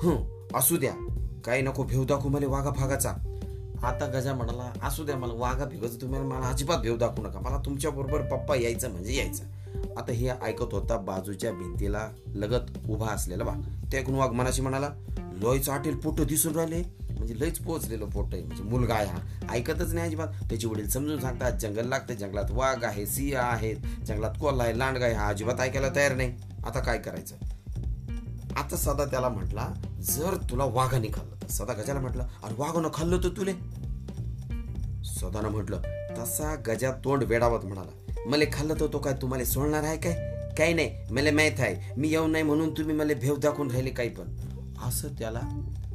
हं 0.02 0.48
असू 0.54 0.76
द्या. 0.76 0.92
काही 1.44 1.62
नको 1.62 1.82
भेव 1.82 2.04
दाखवू 2.04 2.30
मला 2.30 2.46
वाघा 2.46 2.70
भागाचा. 2.70 3.10
आता 3.82 4.06
गजा 4.14 4.34
म्हणाला 4.34 4.72
असू 4.82 5.04
द्या 5.04 5.16
मला 5.16 5.32
वाघा 5.36 5.64
भिगायचं 5.64 6.00
तुम्ही 6.00 6.20
मला 6.20 6.46
अजिबात 6.46 6.78
भेव 6.78 6.96
दाखवू 6.96 7.26
नका. 7.26 7.40
मला 7.40 7.58
तुमच्याबरोबर 7.64 8.20
पप्पा 8.22 8.56
यायचं 8.56 8.90
म्हणजे 8.90 9.16
यायचं. 9.16 9.44
आता 9.96 10.12
हे 10.12 10.28
ऐकत 10.28 10.74
होता 10.74 10.96
बाजूच्या 10.96 11.52
भिंतीला 11.52 12.10
लगत 12.34 12.78
उभा 12.88 13.06
असलेला 13.06 13.44
बा. 13.44 13.52
ते 13.92 13.98
ऐकून 13.98 14.14
वाघ 14.14 14.30
मनाशी 14.30 14.62
म्हणाला 14.62 14.90
लोयचं 15.18 15.72
आटेल 15.72 15.94
पोट 15.94 16.20
दिसून 16.20 16.54
राहिले. 16.54 16.82
म्हणजे 17.10 17.40
लयच 17.40 17.58
पोहोचलेलं 17.58 18.10
पोट 18.10 18.34
आहे. 18.34 18.42
म्हणजे 18.42 18.62
मुलगा 18.62 18.94
आहे 18.94 19.06
हा. 19.06 19.18
ऐकतच 19.50 19.94
नाही 19.94 20.06
अजिबात. 20.06 20.28
त्याचे 20.28 20.66
वडील 20.66 20.88
समजून 20.88 21.20
सांगतात 21.20 21.52
जंगल 21.52 21.88
लागते 21.88 22.14
जंगलात 22.14 22.44
वाघ 22.50 22.84
आहे 22.84 23.06
सिंह 23.06 23.38
आहेत 23.40 23.76
जंगलात 24.06 24.30
कोल्हा 24.40 24.66
आहे 24.66 24.78
लांडगा 24.78 25.04
आहे. 25.04 25.14
हा 25.14 25.28
अजिबात 25.28 25.60
ऐकायला 25.60 25.88
तयार 25.96 26.14
नाही. 26.14 26.34
आता 26.66 26.80
काय 26.80 26.98
करायचं? 26.98 27.36
आता 28.56 28.76
सदा 28.76 29.04
त्याला 29.04 29.28
म्हटला 29.28 29.68
जर 30.00 30.36
तुला 30.50 30.64
वाघाने 30.64 31.08
खाल्लं 31.14 31.42
तर. 31.42 31.46
सदा 31.46 31.72
गजाला 31.72 32.00
म्हटलं 32.00 32.26
अरे 32.42 32.54
वाघानं 32.58 32.88
खाल्लं 32.94 33.18
तर 33.18 33.28
तुले. 33.28 33.52
सदानं 35.04 35.48
म्हटलं 35.48 35.80
तसा 36.18 36.54
गजा 36.66 36.90
तोंड 36.92 37.24
वेडावत 37.24 37.64
म्हणाला. 37.64 38.03
मला 38.26 38.44
खाल्लं 38.52 38.74
तर 38.80 38.86
तो 38.92 38.98
काय 38.98 39.12
तुम्हाला 39.22 39.44
सोडणार 39.44 39.82
आहे 39.82 39.96
काय? 39.96 40.12
काही 40.58 40.74
नाही 40.74 40.90
मला 41.10 41.30
माहीत 41.30 41.52
आहे. 41.58 41.94
मी 41.96 42.08
येऊ 42.08 42.26
नाही 42.26 42.44
म्हणून 42.44 42.70
तुम्ही 42.70 42.94
मला 42.96 43.12
भेव 43.14 43.36
दाखवून 43.36 43.70
राहिले 43.70 43.90
काही 43.90 44.08
पण. 44.08 44.24
असं 44.88 45.08
त्याला 45.08 45.40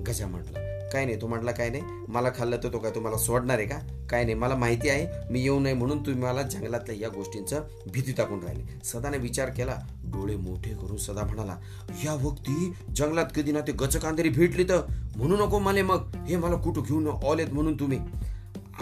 गजा 0.08 0.28
म्हटलं. 0.28 0.70
काय 0.94 1.06
नाही 1.06 1.22
तो 1.22 1.28
म्हटला 1.28 1.52
काय 1.52 1.70
नाही. 1.70 1.84
मला 2.08 2.30
खाल्लं 2.38 2.58
तर 2.64 2.74
तो 2.74 2.80
काय 2.80 2.92
तुम्हाला 2.92 3.18
सोडणार 3.18 3.58
आहे 3.58 3.68
का? 3.68 4.08
काय 4.10 4.24
नाही 4.24 4.36
मला 4.36 4.56
माहिती 4.56 4.90
आहे. 4.90 5.08
मी 5.32 5.42
येऊ 5.42 5.60
नये 5.60 5.74
म्हणून 5.74 6.06
तुम्ही 6.06 6.24
मला 6.24 6.42
जंगलातल्या 6.42 6.96
या 6.96 7.10
गोष्टींचं 7.10 7.62
भीती 7.94 8.12
टाकून 8.12 8.44
राहिले. 8.44 8.64
सदाने 8.84 9.18
विचार 9.18 9.50
केला 9.50 9.78
डोळे 10.06 10.36
मोठे 10.36 10.70
करून 10.70 10.98
सदा 10.98 11.24
म्हणाला 11.24 11.58
या 12.06 12.14
वक्ती 12.14 12.74
जंगलात 12.96 13.26
कधी 13.36 13.52
ना 13.52 13.60
ते 13.60 13.72
गचकांदरी 13.72 14.30
भेटली 14.30 14.64
तर? 14.64 14.82
म्हणू 15.16 15.38
नको 15.38 15.60
मला 15.60 15.84
मग. 15.84 16.16
हे 16.28 16.38
मला 16.38 16.56
कुठं 16.56 16.82
घेऊन 16.82 17.08
ऑलेत 17.08 17.48
म्हणून 17.48 17.80
तुम्ही? 17.80 18.00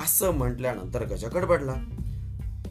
असं 0.03 0.31
म्हटल्यानंतर 0.31 1.03
गजा 1.03 1.27
गडबडला 1.27 1.73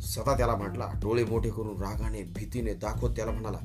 सदा 0.00 0.36
त्याला 0.36 0.54
म्हटला 0.54 0.86
डोळे 1.02 1.24
मोठे 1.24 1.50
करून 1.50 1.82
रागाने 1.82 2.22
भीतीने 2.22 2.74
दाखवत 2.74 3.10
त्याला 3.10 3.30
म्हणाला 3.30 3.58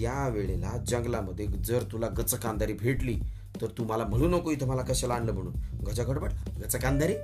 या 0.00 0.28
वेळेला 0.28 0.76
जंगलामध्ये 0.88 1.46
जर 1.46 1.82
तुला 1.92 2.08
गचकांदारी 2.08 2.72
भेटली 2.72 3.20
तर 3.60 3.66
तू 3.66 3.84
मला 3.84 4.04
म्हणू 4.04 4.28
नको 4.28 4.50
इथं 4.50 4.66
मला 4.66 4.82
कशाला 4.82 5.14
आणलं 5.14 5.32
म्हणून. 5.32 5.52
गजा 5.86 6.04
गडबड? 6.04 6.32
गचकांदारी? 6.60 7.14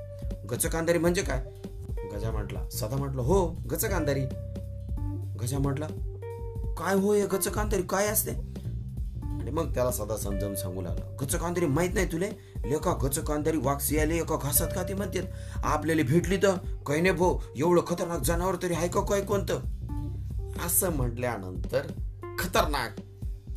गचकांदारी 0.50 0.98
म्हणजे 0.98 1.22
काय? 1.22 1.44
गजा 2.14 2.30
म्हटला 2.30 2.68
सदा 2.68 2.96
म्हटलं 2.96 3.22
हो 3.22 3.46
गचकांदारी. 3.46 4.20
गजा 5.40 5.58
म्हटला 5.58 5.86
काय 6.78 6.94
हो 6.94 7.12
हे 7.12 7.26
गचकांदारी? 7.26 7.82
काय 7.82 8.06
असते? 8.06 8.47
आणि 9.48 9.56
मग 9.56 9.74
त्याला 9.74 9.90
सदा 9.90 10.16
समजावून 10.16 10.54
सांगू 10.54 10.82
लागला 10.82 11.16
गचकांदारी 11.20 11.66
माहीत 11.66 11.90
नाही 11.94 12.06
तुले? 12.12 12.28
लेका 12.64 12.98
गचकांदारी 13.02 13.56
वाक्स 13.56 13.92
यायले 13.92 14.16
एका 14.16 14.36
घासात 14.36 14.68
का 14.74 14.82
ते 14.82 14.94
म्हणतात? 14.94 15.22
आपल्याला 15.64 16.02
भेटली 16.02 16.36
तर? 16.36 16.54
काही 16.86 17.00
नाही 17.00 17.14
भो 17.14 17.38
एवढं 17.56 17.82
खतरनाक 17.86 18.20
जनावर 18.20 18.56
तरी 18.62 18.74
आहे 18.74 18.88
का 18.88 19.00
काय 19.00 19.20
कोणतं? 19.20 19.60
असं 20.66 20.90
म्हटल्यानंतर 20.92 21.86
खतरनाक 22.38 23.00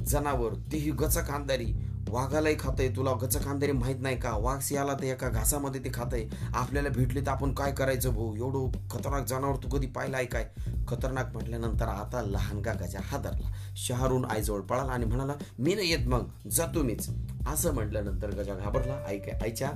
जनावर 0.01 0.53
तेही 0.53 0.91
गचकांदारी 0.91 1.73
वाघालाही 2.11 2.55
खातंय. 2.59 2.87
तुला 2.95 3.11
गचकांदारी 3.21 3.71
माहीत 3.71 4.01
नाही 4.01 4.17
का? 4.19 4.35
वाघ 4.37 4.59
सियाला 4.61 4.93
ते 4.93 5.09
एका 5.11 5.29
घासामध्ये 5.29 5.83
ते 5.83 5.89
खातंय. 5.93 6.25
आपल्याला 6.53 6.89
भेटले 6.89 7.21
तर 7.21 7.31
आपण 7.31 7.53
काय 7.53 7.71
करायचं 7.71 8.13
भाऊ? 8.13 8.35
एवढं 8.35 8.79
खतरनाक 8.91 9.27
जनावर 9.27 9.55
तू 9.63 9.69
कधी 9.69 9.87
पाहिलाय 9.87 10.25
काय? 10.25 10.47
खतरनाक 10.87 11.31
म्हटल्यानंतर 11.33 11.87
आता 11.87 12.21
लहानगा 12.21 12.73
गजा 12.73 12.99
हादरला 13.03 13.51
शहरून 13.77 14.25
आईजवळ 14.25 14.61
पळाला 14.61 14.91
आणि 14.91 15.05
म्हणाला 15.05 15.33
मी 15.59 15.75
नाही 15.75 15.89
येत 15.91 16.07
मग. 16.07 16.27
जातो 16.51 16.83
मीच 16.83 17.09
असं 17.47 17.73
म्हटल्यानंतर 17.73 18.31
गजा 18.31 18.55
घाबरला. 18.55 19.03
आई 19.07 19.19
काय 19.19 19.39
आईच्या 19.43 19.69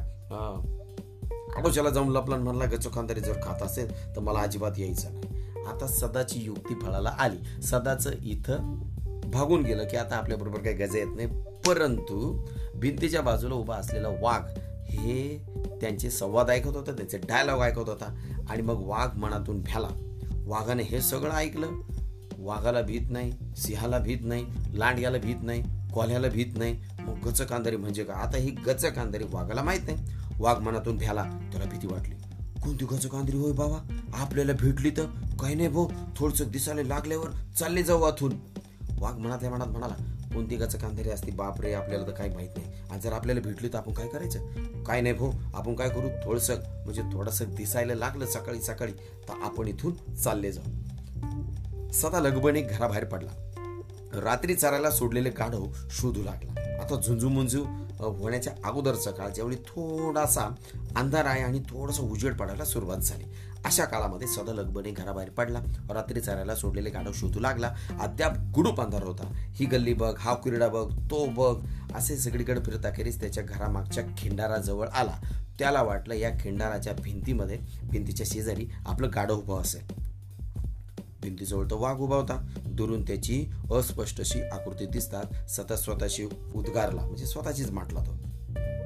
आडोशाला 1.58 1.90
जाऊन 1.90 2.10
लपला 2.12 2.36
म्हणला 2.36 2.66
गचकांदारी 2.66 3.20
जर 3.20 3.40
खात 3.44 3.62
असेल 3.64 3.92
तर 4.16 4.22
मला 4.22 4.40
अजिबात 4.40 4.80
यायचं 4.80 5.14
नाही. 5.14 5.64
आता 5.68 5.88
सदाची 5.88 6.44
युक्ती 6.44 6.76
फळाला 6.82 7.10
आली. 7.20 7.62
सदाचं 7.62 8.24
इथं 8.24 8.74
भागून 9.32 9.64
गेलं 9.64 9.88
की 9.88 9.98
आता 9.98 10.16
आपल्याबरोबर 10.16 10.60
काही 10.60 10.76
गजा 10.76 10.98
येत 10.98 11.16
नाही. 11.16 11.28
परंतु 11.68 12.46
भिंतीच्या 12.76 13.22
बाजूला 13.22 13.56
उभा 13.56 13.76
असलेला 13.76 14.08
वाघ 14.08 14.60
हे 14.90 15.46
त्यांचे 15.82 16.10
संवाद 16.10 16.50
ऐकत 16.50 16.76
होता 16.76 16.92
त्यांचे 16.92 17.18
डायलॉग 17.18 17.62
ऐकत 17.62 17.90
होता. 17.90 18.16
आणि 18.50 18.62
मग 18.62 18.76
वाघ 18.78 19.18
मनातून 19.18 19.62
भ्याला. 19.62 19.88
वाघाने 20.46 20.84
हे 20.84 21.02
सगळं 21.02 21.32
ऐकलं. 21.32 21.70
वाघाला 22.38 22.82
भीत 22.82 23.02
नाही 23.10 23.32
सिंहाला 23.58 23.98
भीत 23.98 24.18
नाही 24.22 24.46
लांडग्याला 24.74 25.18
भीत 25.18 25.36
नाही 25.42 25.64
कोल्ह्याला 25.94 26.28
भीत 26.28 26.58
नाही. 26.58 26.80
मग 27.00 27.28
गचकांदारी 27.28 27.76
म्हणजे 27.76 28.04
का 28.04 28.14
आता 28.14 28.38
ही 28.38 28.50
गचकांदारी 28.50 29.24
वाघाला 29.30 29.62
माहीत 29.62 29.82
नाही. 29.86 29.98
वाघ 30.40 30.60
मनातून 30.60 30.98
भ्याला. 30.98 31.24
त्याला 31.24 31.66
भीती 31.66 31.88
वाटली. 31.88 32.16
कोणती 32.62 32.86
गचकांदरी 32.86 33.38
होय 33.38 33.52
बाबा? 33.52 33.78
आपल्याला 34.14 34.54
भेटली 34.54 34.90
तर? 34.90 35.06
काही 35.40 35.56
नाही 35.56 35.68
भाऊ. 35.68 35.88
थोडस 36.16 36.42
दिसायला 36.42 36.84
लागल्यावर 36.84 37.30
चालले 37.60 37.84
जाऊ 37.84 38.02
अथून 38.02 38.34
वाघ 39.00 39.18
मनातल्या 39.18 39.52
मनात 39.52 39.68
म्हणाला 39.68 40.15
कोणती 40.36 40.56
गचकांदरी 40.56 41.10
असती 41.10 41.32
बापरे 41.32 41.74
आपल्याला 41.74 42.08
तर 42.08 42.12
काही 42.12 42.30
माहीत 42.30 42.50
नाही. 42.58 42.72
आणि 42.92 43.02
जर 43.02 43.14
आपल्याला 43.14 43.42
भेटली 43.42 43.68
तर 43.68 43.78
आपण 43.78 43.94
काय 43.94 44.08
करायचं? 44.08 44.40
काय 44.84 45.02
नाही 45.02 45.16
भाऊ 45.16 45.32
आपण 45.54 45.76
काय 45.76 45.90
करू? 45.90 46.08
थोडस 46.26 46.52
म्हणजे 46.52 47.02
थोडस 47.02 47.42
दिसायला 47.42 47.96
लागलं 47.96 48.26
सकाळी 48.26 48.62
सकाळी 48.62 48.92
तर 49.30 49.34
आपण 49.44 49.68
इथून 49.68 50.16
चालले 50.16 50.52
जाऊ. 50.52 50.70
सदा 51.92 52.20
लगबणी 52.20 52.62
घराबाहेर 52.62 53.06
पडला. 53.06 53.32
रात्री 54.14 54.56
चारायला 54.56 54.92
सोडलेले 54.92 55.30
गाढव 55.30 55.66
शोधू 55.90 56.24
लागला. 56.24 56.52
आता 56.82 57.02
झुंजू 57.02 57.64
होण्याच्या 58.00 58.54
अगोदरचा 58.66 59.12
काळ 59.12 59.30
ज्यावेळी 59.30 59.56
थोडासा 59.56 60.56
अंधार 60.96 61.26
आहे 61.26 61.44
आणि 61.44 61.60
थोडासा 61.60 62.02
उजेड 62.04 62.38
पडायला 62.38 62.66
सुरुवात 62.66 62.98
झाली. 62.98 63.24
अशा 63.66 63.86
काळामध्ये 63.86 64.28
सदा 64.28 64.54
लगबने 64.54 64.92
घराबाहेर 64.92 65.30
पडला. 65.30 65.60
रात्री 65.90 66.22
चरायला 66.22 66.56
सोडलेले 66.56 66.90
गाढव 66.90 67.12
शोधू 67.14 67.40
लागला. 67.40 67.74
अद्याप 68.00 68.34
गुडूप 68.56 68.82
अंधार 68.82 69.04
होता 69.04 69.32
ही 69.56 69.66
गल्ली 69.66 69.94
बघ 69.94 70.20
हा 70.20 70.34
कुरडा 70.34 70.68
बघ 70.68 70.94
तो 71.12 71.26
बघ 71.26 71.66
असे 71.96 72.18
सगळीकडे 72.18 72.62
फिरत 72.62 72.86
अखेरीस 72.86 73.20
त्याच्या 73.22 73.44
घरामागच्या 73.44 74.04
खिंडाराजवळ 74.18 74.88
आला. 74.88 75.18
त्याला 75.60 75.82
वाटलं 75.82 76.14
या 76.14 76.30
खिंडाराच्या 76.40 76.94
भिंतीमध्ये 76.94 77.58
भिंतीच्या 77.84 78.26
शेजारी 78.30 78.68
आपलं 78.86 79.10
गाढव 79.16 79.38
उभं 79.38 79.62
असेल. 79.62 79.82
भिंतीजवळ 81.22 81.66
तो 81.70 81.80
वाघ 81.80 81.98
उभा 81.98 82.16
होता. 82.16 82.62
दुरून 82.68 83.04
त्याची 83.04 83.46
अस्पष्ट 83.72 84.20
अशी 84.20 84.42
आकृती 84.42 84.86
दिसतात. 84.86 85.50
सतत 85.50 85.74
स्वतःशी 85.74 86.26
उद्गारला 86.56 87.02
म्हणजे 87.02 87.26
स्वतःचीच 87.26 87.72
म्हटला 87.72 88.00
तो. 88.00 88.12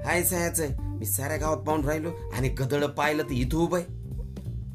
हाय 0.06 0.24
आहे 0.34 0.68
मी 0.82 1.06
साऱ्या 1.06 1.38
गावात 1.38 1.58
पाहून 1.58 1.86
राहिलो 1.86 2.12
आणि 2.34 2.50
गदळ 2.50 2.86
पाहिलं 2.86 3.24
तर 3.24 3.32
इथं 3.32 3.58
उभं 3.58 3.78
आहे. 3.78 3.99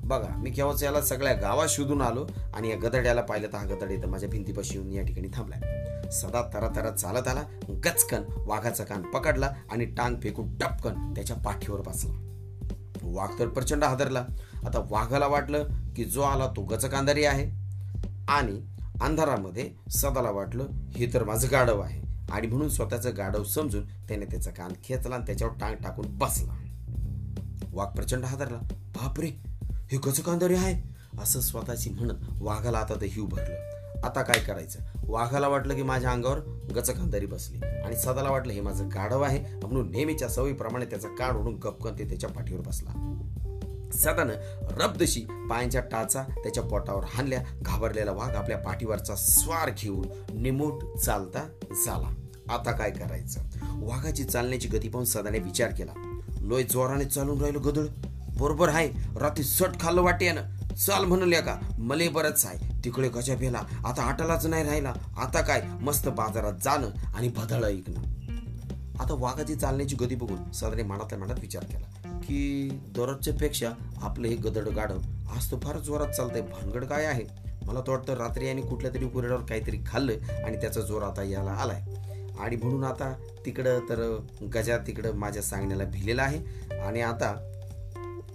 बघा 0.04 0.36
मी 0.36 0.50
केव्हाच 0.50 0.82
याला 0.82 1.00
सगळ्या 1.00 1.32
गावात 1.32 1.68
शोधून 1.68 2.02
आलो 2.02 2.26
आणि 2.54 2.68
या 2.68 2.76
गदड्याला 2.76 3.20
पाहिलं 3.20 3.46
तर 3.46 3.56
हा 3.56 3.64
गदड 3.64 3.90
इथं 3.90 4.08
माझ्या 4.08 4.28
भिंतीपाशी 4.28 4.74
येऊन 4.74 4.92
या 4.92 5.02
ठिकाणी 5.02 5.28
थांबलाय. 5.34 5.60
सदा 6.10 6.50
तरा 6.54 6.68
तरा 6.76 6.90
चालत 6.90 7.28
आला 7.28 7.42
गचकन 7.84 8.22
वाघाचा 8.36 8.84
कान 8.84 9.02
पकडला 9.02 9.52
आणि 9.70 9.84
टांग 9.84 10.16
फेकून 10.22 10.56
टपकन 10.58 11.12
त्याच्या 11.14 11.36
पाठीवर 11.36 11.80
बसला. 11.80 12.12
वाघ 13.02 13.38
तर 13.38 13.48
प्रचंड 13.48 13.84
हादरला. 13.84 14.26
आता 14.66 14.86
वाघाला 14.90 15.26
वाटलं 15.26 15.64
की 15.96 16.04
जो 16.04 16.20
आला 16.20 16.46
तो 16.46 16.62
गचकांधारी 16.62 17.24
आहे. 17.24 17.64
आणि 18.28 18.60
अंधारामध्ये 19.00 19.70
सदाला 19.90 20.30
वाटलं 20.30 20.66
हे 20.96 21.06
तर 21.14 21.24
माझं 21.24 21.48
गाढव 21.50 21.80
आहे. 21.80 22.32
आणि 22.32 22.46
म्हणून 22.46 22.68
स्वतःचं 22.68 23.10
गाढव 23.16 23.44
समजून 23.44 23.86
त्याने 23.86 24.24
त्याचा 24.24 24.50
कान 24.50 24.72
खेचला 24.84 25.14
आणि 25.14 25.24
त्याच्यावर 25.26 25.54
टांग 25.60 25.74
टाकून 25.74 26.06
बसला. 26.08 26.52
वाघ 27.72 27.88
प्रचंड 27.88 28.24
हादरला. 28.24 28.58
बापरे! 28.72 29.53
हे 29.94 30.00
गचकांदारी 30.06 30.54
आहे? 30.54 30.94
असं 31.22 31.40
स्वतःची 31.40 31.90
म्हणत 31.90 32.14
वाघाला 32.40 32.78
आता 32.78 32.94
ते 32.94 33.06
हिव 33.06 33.24
भरलं. 33.24 33.54
आता 34.04 34.22
काय 34.22 34.40
करायचं? 34.40 34.78
वाघाला 35.06 35.48
वाटलं 35.48 35.74
की 35.74 35.82
माझ्या 35.82 36.10
अंगावर 36.10 36.38
गचकांदारी 36.76 37.26
बसली. 37.26 37.58
आणि 37.58 37.96
सदाला 37.96 38.30
वाटलं 38.30 38.52
हे 38.52 38.60
माझं 38.60 38.88
गाढव 38.88 39.20
आहे 39.20 39.54
म्हणून 39.56 39.90
नेहमीच्या 39.90 40.28
सवयीप्रमाणे 40.28 40.84
त्याचा 40.84 41.08
काढ 41.08 41.36
ओढून 41.36 41.54
गपकन 41.54 41.98
ते 41.98 42.04
त्याच्या 42.04 42.30
पाठीवर 42.30 42.60
बसला. 42.60 43.20
सदानं 43.94 44.32
रबदशी 44.60 45.20
पायांच्या 45.20 45.80
टाचा 45.80 46.22
त्याच्या 46.22 46.62
पोटावर 46.62 47.04
हाणल्या 47.04 47.42
घाबरलेला 47.62 48.12
वाघ 48.12 48.34
आपल्या 48.34 48.58
पाठीवरचा 48.58 49.14
स्वार 49.14 49.70
घेऊन 49.78 50.06
निमूट 50.42 50.98
चालता 50.98 51.48
झाला. 51.86 52.14
आता 52.48 52.72
काय 52.72 52.90
करायचं? 52.90 53.40
वाघाची 53.62 54.24
चालण्याची 54.24 54.68
गती 54.68 54.88
पाहून 54.88 55.04
सदाने 55.04 55.38
विचार 55.38 55.70
केला. 55.70 56.20
लोय 56.40 56.62
जोराने 56.62 57.04
चालून 57.04 57.40
राहिलो 57.40 57.58
गदळ. 57.58 57.84
बरोबर 58.38 58.68
आहे. 58.68 58.88
रात्री 59.20 59.44
सट 59.44 59.80
खाल्लं 59.80 60.02
वाटे 60.02 60.32
ना 60.32 60.42
चाल 60.74 61.04
म्हणूया 61.04 61.40
का 61.40 61.58
मले 61.78 62.08
बरंच 62.08 62.44
आहे. 62.46 62.82
तिकडे 62.84 63.08
कशा 63.08 63.34
भेला 63.34 63.58
आता 63.84 64.02
आटालाच 64.02 64.46
नाही 64.46 64.64
राहिला. 64.64 64.92
आता 65.16 65.40
काय? 65.40 65.62
मस्त 65.80 66.08
बाजारात 66.08 66.52
जाणं 66.64 66.88
आणि 67.14 67.28
भदळ 67.28 67.64
ऐकणं. 67.64 68.02
आता 69.00 69.14
वाघाची 69.14 69.54
चालण्याची 69.54 69.96
गती 69.96 70.14
बघून 70.14 70.50
सदाने 70.52 70.82
मनातल्या 70.82 71.18
मनात 71.18 71.40
विचार 71.40 71.64
केला 71.64 72.18
की 72.24 72.68
दररोजच्या 72.96 73.34
पेक्षा 73.34 73.70
आपलं 74.02 74.28
हे 74.28 74.36
गदड 74.36 74.68
गाडव 74.68 74.98
आज 75.36 75.50
तर 75.52 75.56
फार 75.58 75.78
जोरात 75.78 76.08
चालतंय. 76.08 76.40
भानगड 76.40 76.84
काय 76.84 77.04
आहे? 77.04 77.24
मला 77.66 77.80
तर 77.80 77.90
वाटतं 77.90 78.14
रात्री 78.14 78.48
आणि 78.48 78.62
कुठल्या 78.62 78.94
तरी 78.94 79.08
कुरेडावर 79.08 79.40
काहीतरी 79.40 79.78
खाल्लं 79.86 80.44
आणि 80.44 80.56
त्याचा 80.56 80.80
जोर 80.80 81.02
आता 81.02 81.22
यायला 81.22 81.50
आलाय. 81.50 81.82
आणि 82.40 82.56
म्हणून 82.56 82.84
आता 82.84 83.12
तिकडं 83.46 83.78
तर 83.80 84.26
गजा 84.54 84.76
तिकडं 84.78 85.14
माझ्या 85.14 85.42
सांगण्याला 85.42 85.84
भिलेला 85.84 86.22
आहे. 86.22 86.74
आणि 86.80 87.00
आता 87.00 87.53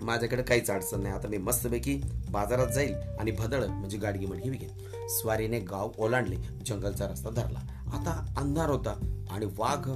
माझ्याकडे 0.01 0.41
काहीच 0.41 0.69
अडचण 0.69 1.01
नाही. 1.01 1.15
आता 1.15 1.27
मी 1.27 1.37
मस्तपैकी 1.37 2.01
बाजारात 2.31 2.67
जाईल 2.67 2.95
आणि 3.19 3.31
भदळ 3.31 3.65
म्हणजे 3.65 3.97
गाडगी 3.97 4.25
म्हणून 4.25 4.49
विकेन. 4.49 5.07
स्वारीने 5.07 5.59
गाव 5.59 5.91
ओलांडले 5.97 6.35
जंगलचा 6.35 7.07
रस्ता 7.07 7.29
धरला. 7.29 7.59
आता 7.93 8.33
अंधार 8.37 8.69
होता 8.69 9.25
आणि 9.31 9.45
वाघ 9.45 9.89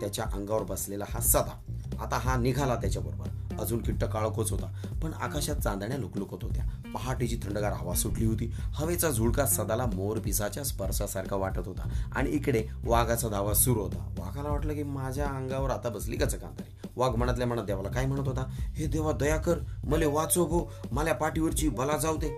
त्याच्या 0.00 0.24
अंगावर 0.32 0.62
बसलेला 0.62 1.04
हा 1.08 1.20
सदा. 1.20 1.62
आता 2.00 2.16
हा 2.16 2.36
निघाला 2.36 2.74
त्याच्याबरोबर. 2.74 3.28
अजून 3.60 3.82
किट्ट 3.82 4.04
काळकोच 4.04 4.50
होता 4.50 4.98
पण 5.02 5.12
आकाशात 5.12 5.56
चांदण्या 5.56 5.98
लुकलुकत 5.98 6.44
होत्या. 6.44 6.90
पहाटेची 6.94 7.36
थंडगार 7.36 7.72
हवा 7.72 7.94
सुटली 7.94 8.26
होती. 8.26 8.52
हवेचा 8.56 9.10
झुळका 9.10 9.46
सदाला 9.46 9.86
मोर 9.86 10.18
पिसाच्या 10.18 10.64
स्पर्शासारखा 10.64 11.36
वाटत 11.36 11.66
होता. 11.66 11.88
आणि 12.14 12.30
इकडे 12.30 12.66
वाघाचा 12.84 13.28
धावा 13.28 13.54
सुरू 13.54 13.80
होता. 13.80 14.14
वाघाला 14.18 14.48
वाटलं 14.48 14.74
की 14.74 14.82
माझ्या 14.82 15.26
अंगावर 15.26 15.70
आता 15.70 15.88
बसली 15.88 16.16
कसं 16.16 16.38
चकांतारी? 16.38 16.75
वाघ 16.96 17.14
मनात 17.16 17.34
म्हणत 17.44 17.62
देवाला 17.62 17.88
काय 17.88 18.06
म्हणत 18.06 18.28
होता? 18.28 18.46
हे 18.50 18.86
देवा 18.86 19.12
दया 19.12 19.36
कर. 19.36 19.58
मले 19.84 20.06
वाचव 20.06 20.44
भो 20.46 20.72
मला 20.92 21.12
पाठीवरची 21.12 21.68
बला 21.68 21.96
जाऊ 21.96 22.16
दे. 22.16 22.28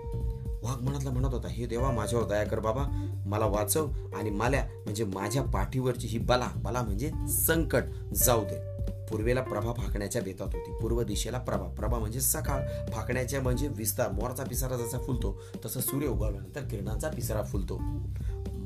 वाघ 0.63 1.09
म्हणत 1.09 1.35
होता 1.35 1.49
हे 1.49 1.67
देवा 1.67 1.91
माझ्यावर 1.91 2.25
दया 2.27 2.45
कर 2.45 2.59
बाबा. 2.59 3.13
मला 3.27 3.47
वाचव 3.47 3.89
आणि 4.15 4.31
माल्या 4.31 4.65
म्हणजे 4.65 5.05
माझ्या 5.05 5.43
पाठीवरची 5.43 6.09
ही 6.09 6.19
बला 6.19 6.49
बला 6.57 6.83
म्हणजे 6.83 7.11
संकट 7.29 7.83
जाऊ 8.15 8.45
दे. 8.45 8.79
पूर्वेला 9.11 9.41
प्रभा 9.41 9.73
फाकण्याच्या 9.73 10.23
बेतात 10.23 10.47
होती. 10.47 10.73
पूर्व 10.83 11.03
दिशेला 11.03 11.39
प्रभा. 11.39 11.67
प्रभा 11.69 11.99
म्हणजे 11.99 12.21
सकाळ. 12.21 12.91
फाकण्याच्या 12.93 13.41
म्हणजे 13.41 13.69
विस्तार. 13.69 14.13
मोरचा 14.13 14.45
पिसारा 14.45 14.77
जसा 14.77 14.99
फुलतो 14.99 15.41
तसं 15.65 15.81
सूर्य 15.81 16.07
उगवल्यानंतर 16.07 16.61
किरणाचा 16.61 17.09
पिसारा 17.09 17.43
फुलतो. 17.43 17.81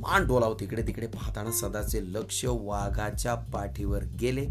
मान 0.03 0.27
डोलाव 0.27 0.55
तिकडे 0.61 0.83
तिकडे 0.83 1.07
पाहताना 1.07 1.51
सदाचे 1.51 2.01
लक्ष 2.13 2.45
वाघाच्या 2.45 3.35
पाठीवर 3.35 4.05
गेले. 4.21 4.47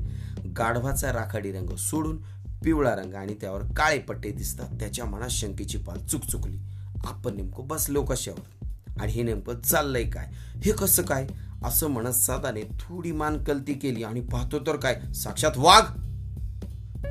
गाढवाचा 0.58 1.12
राखाडी 1.14 1.52
रंग 1.52 1.76
सोडून 1.76 2.18
पिवळा 2.64 2.96
रंग 2.96 3.14
आणि 3.14 3.34
त्यावर 3.34 3.62
काळे 3.78 4.00
पट्टे 4.00 4.32
दिसतात. 4.32 4.80
त्याच्या 4.80 5.06
मनात 5.06 5.30
शंकेची 5.30 5.78
पाल 5.78 6.06
चुकचुकली. 6.06 6.58
आपण 7.06 7.36
नेमकं 7.36 7.68
बसलो 7.68 8.04
कशावर? 8.04 8.68
आणि 9.02 9.12
हे 9.12 9.24
नेमकं 9.24 9.60
चाललंय 9.60 10.04
काय? 10.04 10.32
हे 10.66 10.72
कसं 10.72 11.04
काय? 11.04 11.28
असं 11.64 11.88
म्हणत 11.88 12.14
सदाने 12.14 12.62
थोडी 12.80 13.12
मान 13.12 13.44
कलती 13.44 13.74
केली 13.74 14.04
आणि 14.04 14.22
पाहतो 14.22 14.60
तर 14.60 14.76
काय? 14.76 15.02
साक्षात 15.16 15.58
वाघ! 15.58 15.84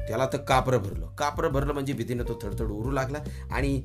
त्याला 0.08 0.26
तर 0.32 0.38
कापरं 0.38 0.78
भरलं. 0.78 1.06
कापरं 1.06 1.52
भरलं 1.52 1.72
म्हणजे 1.72 1.92
भीतीनं 1.92 2.24
तो 2.28 2.38
थडथड 2.42 2.70
उरू 2.70 2.90
लागला 2.90 3.18
आणि 3.52 3.76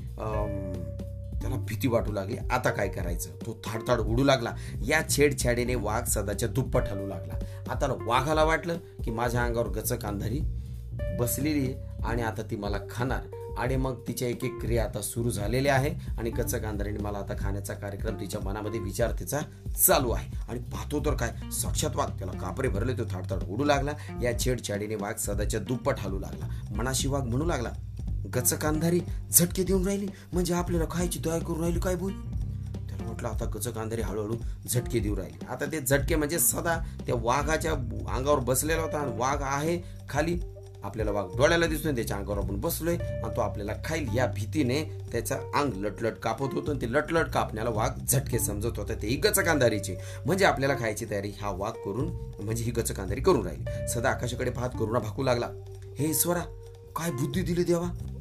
त्याला 1.46 1.66
भीती 1.70 1.88
वाटू 1.88 2.12
लागली. 2.12 2.38
आता 2.52 2.70
काय 2.70 2.88
करायचं? 2.88 3.30
तो 3.30 3.62
थाडथाड 3.66 4.00
उडू 4.00 4.24
लागला. 4.24 4.54
या 4.86 5.02
छेडछाडीने 5.10 5.76
वाघ 5.76 6.04
सदाच्या 6.08 6.50
दुप्पट 6.50 6.88
हलू 6.88 7.08
लागला. 7.08 7.34
आता 7.70 7.88
वाघाला 8.06 8.44
वाटलं 8.44 8.78
की 9.04 9.12
माझ्या 9.12 9.44
अंगावर 9.44 9.68
गचक 9.68 10.06
अंधारी 10.06 10.40
बसलेली 11.20 11.60
आहे 11.60 12.04
आणि 12.06 12.22
आता 12.22 12.42
ती 12.42 12.56
मला 12.56 12.78
खाणार. 12.92 13.22
आणि 13.58 13.76
मग 13.76 14.02
तिच्या 14.08 14.28
एक 14.28 14.44
एक 14.44 14.58
क्रिया 14.62 14.84
आता 14.84 15.02
सुरू 15.02 15.30
झालेल्या 15.30 15.76
आहे 15.76 15.90
आणि 16.18 16.30
कच्च 16.30 16.56
गांधारीने 16.56 17.04
मला 17.04 17.18
आता 17.18 17.34
खाण्याचा 17.40 17.74
कार्यक्रम 17.74 18.20
तिच्या 18.20 18.40
मनामध्ये 18.42 18.80
विचार 18.80 19.12
तिचा 19.20 19.40
चालू 19.88 20.12
आहे. 20.12 20.32
आणि 20.50 20.60
पाहतो 20.60 21.00
तर 21.00 21.14
काय? 21.14 21.52
साक्षात 21.52 21.96
वाघ. 21.96 22.10
त्याला 22.10 22.40
कापरे 22.40 22.68
भरले 22.68 22.94
तो 22.94 23.04
थाडथाड 23.04 23.44
उडू 23.44 23.64
लागला. 23.64 23.92
या 24.24 24.40
छेडछाडीने 24.40 24.96
वाघ 24.96 25.16
सदाच्या 25.16 25.60
दुप्पट 25.60 26.00
हालू 26.00 26.20
लागला. 26.20 26.48
मनाशी 26.76 27.08
वाघ 27.08 27.24
म्हणू 27.24 27.46
लागला 27.46 27.70
गचक 28.36 28.66
अंधारी 28.66 29.00
झटके 29.32 29.64
देऊन 29.64 29.86
राहिली. 29.86 30.08
म्हणजे 30.34 30.54
आपल्याला 30.54 30.86
खायची 30.92 31.20
दया 31.20 31.40
करून 31.40 31.60
राहिली 31.60 31.80
काय 31.80 31.96
बोल? 31.96 32.12
त्याला 32.88 33.04
म्हटलं 33.04 33.28
आता 33.28 33.46
गचक 33.46 33.78
अंधारी 33.78 34.02
हळूहळू 34.02 34.36
झटके 34.70 35.00
देऊ 35.00 35.16
राहिली. 35.16 35.46
आता 35.50 35.66
ते 35.66 35.80
झटके 35.80 36.16
म्हणजे 36.16 36.40
सदा 36.40 36.78
त्या 37.06 37.16
वाघाच्या 37.22 37.72
अंगावर 38.16 38.40
बसलेला 38.40 38.82
होता 38.82 38.98
आणि 38.98 39.12
वाघ 39.18 39.42
आहे 39.42 39.82
खाली. 40.10 40.40
आपल्याला 40.84 41.12
वाघ 41.12 41.26
डोळ्याला 41.38 41.68
दिसतोय 41.68 41.92
त्याच्या 41.92 42.18
अंगावर 42.18 42.38
आपण 42.38 42.60
बसलोय 42.60 42.96
आणि 42.96 43.36
तो 43.36 43.42
आपल्याला 43.42 43.74
खाईल. 43.86 44.08
या 44.16 44.26
भीतीने 44.26 44.84
त्याचा 45.12 45.36
अंग 45.36 45.74
लटलट 45.74 46.14
कापत 46.14 46.54
होतो 46.54 46.72
आणि 46.72 46.82
ते 46.82 46.92
लटलट 46.92 47.28
कापण्याला 47.28 47.70
वाघ 47.70 47.92
झटके 48.06 48.40
समजत 48.40 48.78
होता. 48.78 48.94
ते 48.94 49.08
ही 49.08 49.16
गचकांधारीचे. 49.16 49.98
म्हणजे 50.26 50.46
आपल्याला 50.46 50.76
खायची 50.76 51.06
तयारी 51.06 51.32
हा 51.42 51.52
वाघ 51.52 51.74
करून 51.74 52.10
म्हणजे 52.44 52.64
ही 52.64 52.72
गचकांधारी 52.72 53.22
करून 53.22 53.48
राहील. 53.48 53.88
सदा 53.88 54.10
आकाशाकडे 54.10 54.52
पाहत 54.52 54.70
करुणा 54.70 55.00
भाकू 55.00 55.24
लागला. 55.24 55.50
हे 56.00 56.10
ईश्वरा 56.10 56.44
काय 56.96 57.12
बुद्धी 57.12 57.42
दिली 57.42 57.64
देवा? 57.64 58.15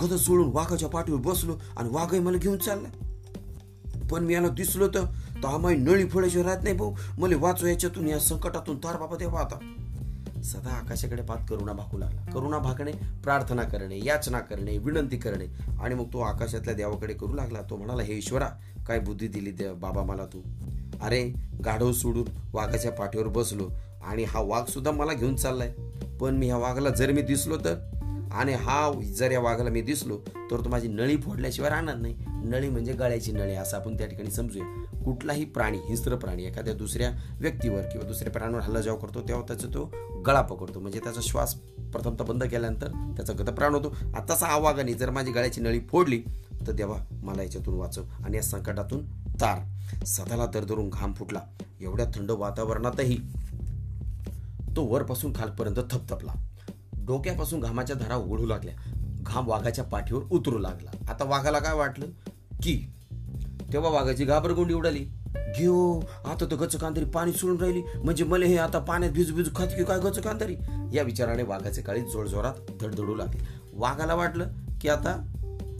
गद 0.00 0.14
सोडून 0.14 0.50
वाघाच्या 0.52 0.88
पाठीवर 0.88 1.20
बसलो 1.20 1.56
आणि 1.76 1.88
वाघही 1.92 2.20
मला 2.20 2.36
घेऊन 2.36 2.58
चालला. 2.58 2.88
पण 4.10 4.24
मी 4.24 4.34
याला 4.34 4.48
दिसलो 4.48 4.88
तर 4.88 5.04
आम्हाला 5.44 5.78
नळी 5.78 6.08
फोडायची 6.08 6.42
राहत 6.42 6.58
नाही 6.62 6.76
भाऊ. 6.76 6.94
मला 7.18 7.36
वाचो 7.38 7.66
याच्यातून 7.66 8.08
या 8.08 8.18
संकटातून 8.18 8.76
तार 8.76 8.96
बाबा 8.96 9.16
देवा 9.16 9.40
आता. 9.40 9.58
सदा 10.44 10.70
आकाशाकडे 10.70 11.22
पाहत 11.22 11.46
करुणा 11.50 11.72
भाकू 11.72 11.98
लागला. 11.98 12.20
करुणा 12.20 12.58
भाकणे 12.58 12.92
प्रार्थना 13.24 13.62
करणे 13.62 14.00
याचना 14.04 14.38
करणे 14.38 14.78
विनंती 14.78 15.16
करणे. 15.16 15.46
आणि 15.82 15.94
मग 15.94 16.06
तो 16.12 16.20
आकाशातल्या 16.20 16.74
देवाकडे 16.74 17.14
करू 17.14 17.32
लागला. 17.32 17.60
तो 17.70 17.76
म्हणाला 17.76 18.02
हे 18.02 18.14
ईश्वरा 18.14 18.48
काय 18.86 18.98
बुद्धी 18.98 19.28
दिली 19.28 19.50
देव 19.50 19.74
बाबा 19.74 20.02
मला 20.02 20.26
तू. 20.26 20.40
अरे 21.02 21.32
गाढव 21.64 21.92
सोडून 21.92 22.24
वाघाच्या 22.52 22.92
पाठीवर 22.92 23.26
बसलो 23.26 23.70
आणि 24.04 24.24
हा 24.24 24.40
वाघ 24.40 24.64
सुद्धा 24.66 24.90
मला 24.90 25.12
घेऊन 25.12 25.36
चाललाय. 25.36 25.72
पण 26.20 26.34
मी 26.34 26.46
ह्या 26.46 26.56
वाघाला 26.56 26.90
जर 26.90 27.12
मी 27.12 27.22
दिसलो 27.22 27.56
तर 27.56 27.74
आणि 28.32 28.52
हा 28.52 28.90
जर 29.16 29.30
या 29.30 29.40
वाघाला 29.40 29.70
मी 29.70 29.80
दिसलो 29.82 30.16
तर 30.50 30.60
तो 30.64 30.68
माझी 30.68 30.88
नळी 30.88 31.16
फोडल्याशिवाय 31.16 31.70
राहणार 31.70 31.96
नाही. 31.96 32.14
नळी 32.44 32.68
म्हणजे 32.68 32.92
गळ्याची 32.92 33.32
नळी 33.32 33.54
असं 33.54 33.76
आपण 33.76 33.98
त्या 33.98 34.06
ठिकाणी 34.06 34.30
समजूया. 34.30 34.84
कुठलाही 35.04 35.44
प्राणी 35.44 35.78
हिंस्त्र 35.78 36.16
प्राणी 36.16 36.44
एखाद्या 36.44 36.74
दुसऱ्या 36.74 37.10
व्यक्तीवर 37.40 37.82
किंवा 37.82 38.06
दुसऱ्या 38.06 38.32
प्राण्यावर 38.32 38.62
हल्ला 38.62 38.80
जेव्हा 38.80 39.06
करतो 39.06 39.20
तेव्हा 39.20 39.44
त्याचा 39.48 39.68
तो 39.68 39.92
गळा 40.26 40.40
पकडतो. 40.40 40.80
म्हणजे 40.80 40.98
त्याचा 40.98 41.20
श्वास 41.22 41.54
प्रथमतः 41.92 42.24
बंद 42.24 42.44
केल्यानंतर 42.44 42.88
त्याचा 43.16 43.32
गतप्राण 43.32 43.74
होतो. 43.74 43.96
आताचा 44.16 44.46
हा 44.46 44.58
वाघाने 44.58 44.94
जर 44.94 45.10
माझी 45.10 45.32
गळ्याची 45.32 45.60
नळी 45.60 45.80
फोडली 45.80 46.22
तर 46.66 46.72
देवा 46.72 46.96
मला 47.22 47.42
याच्यातून 47.42 47.74
वाचव 47.74 48.02
आणि 48.24 48.36
या 48.36 48.42
संकटातून 48.42 49.04
तार. 49.40 49.58
सदाला 50.04 50.46
दरदरून 50.46 50.90
घाम 50.90 51.12
फुटला. 51.12 51.40
एवढ्या 51.80 52.06
थंड 52.06 52.30
वातावरणातही 52.30 53.18
तो 54.76 54.84
वरपासून 54.84 55.32
खालपर्यंत 55.36 55.76
थपथपला. 55.90 56.32
डोक्यापासून 57.06 57.60
घामाच्या 57.60 57.96
धारा 57.96 58.16
ओढू 58.16 58.46
लागल्या. 58.46 58.74
घाम 59.22 59.48
वाघाच्या 59.48 59.84
पाठीवर 59.84 60.22
उतरू 60.30 60.58
लागला. 60.58 60.90
आता 61.08 61.24
वाघाला 61.24 61.58
काय 61.58 61.74
वाटलं? 61.74 62.06
की 62.62 62.92
तेव्हा 63.72 63.90
वाघाची 63.90 64.24
घाबरगुंडी 64.24 64.74
उडाली. 64.74 65.06
घेऊ 65.58 65.92
हो, 65.92 66.00
आता 66.00 66.44
तर 66.50 66.56
गच 66.56 66.76
कांदरी 66.76 67.04
पाणी 67.04 67.32
सोडून 67.32 67.56
राहिली. 67.56 67.82
म्हणजे 68.04 68.24
मला 68.24 68.46
हे 68.46 68.56
आता 68.56 68.78
पाण्यात 68.78 69.12
भिजू 69.12 69.34
भिजू 69.34 69.50
खात 69.56 69.66
की 69.66 69.84
काय 69.84 69.98
गच 69.98 70.18
कांदरी 70.18 70.56
या 70.92 71.02
विचाराने 71.02 71.42
वाघाचे 71.42 71.82
काळी 71.82 72.00
जोरजोरात 72.00 72.52
धडधडू 72.80 73.14
लागले. 73.14 73.40
वाघाला 73.72 74.14
वाटलं 74.14 74.46
की 74.80 74.88
आता 74.88 75.32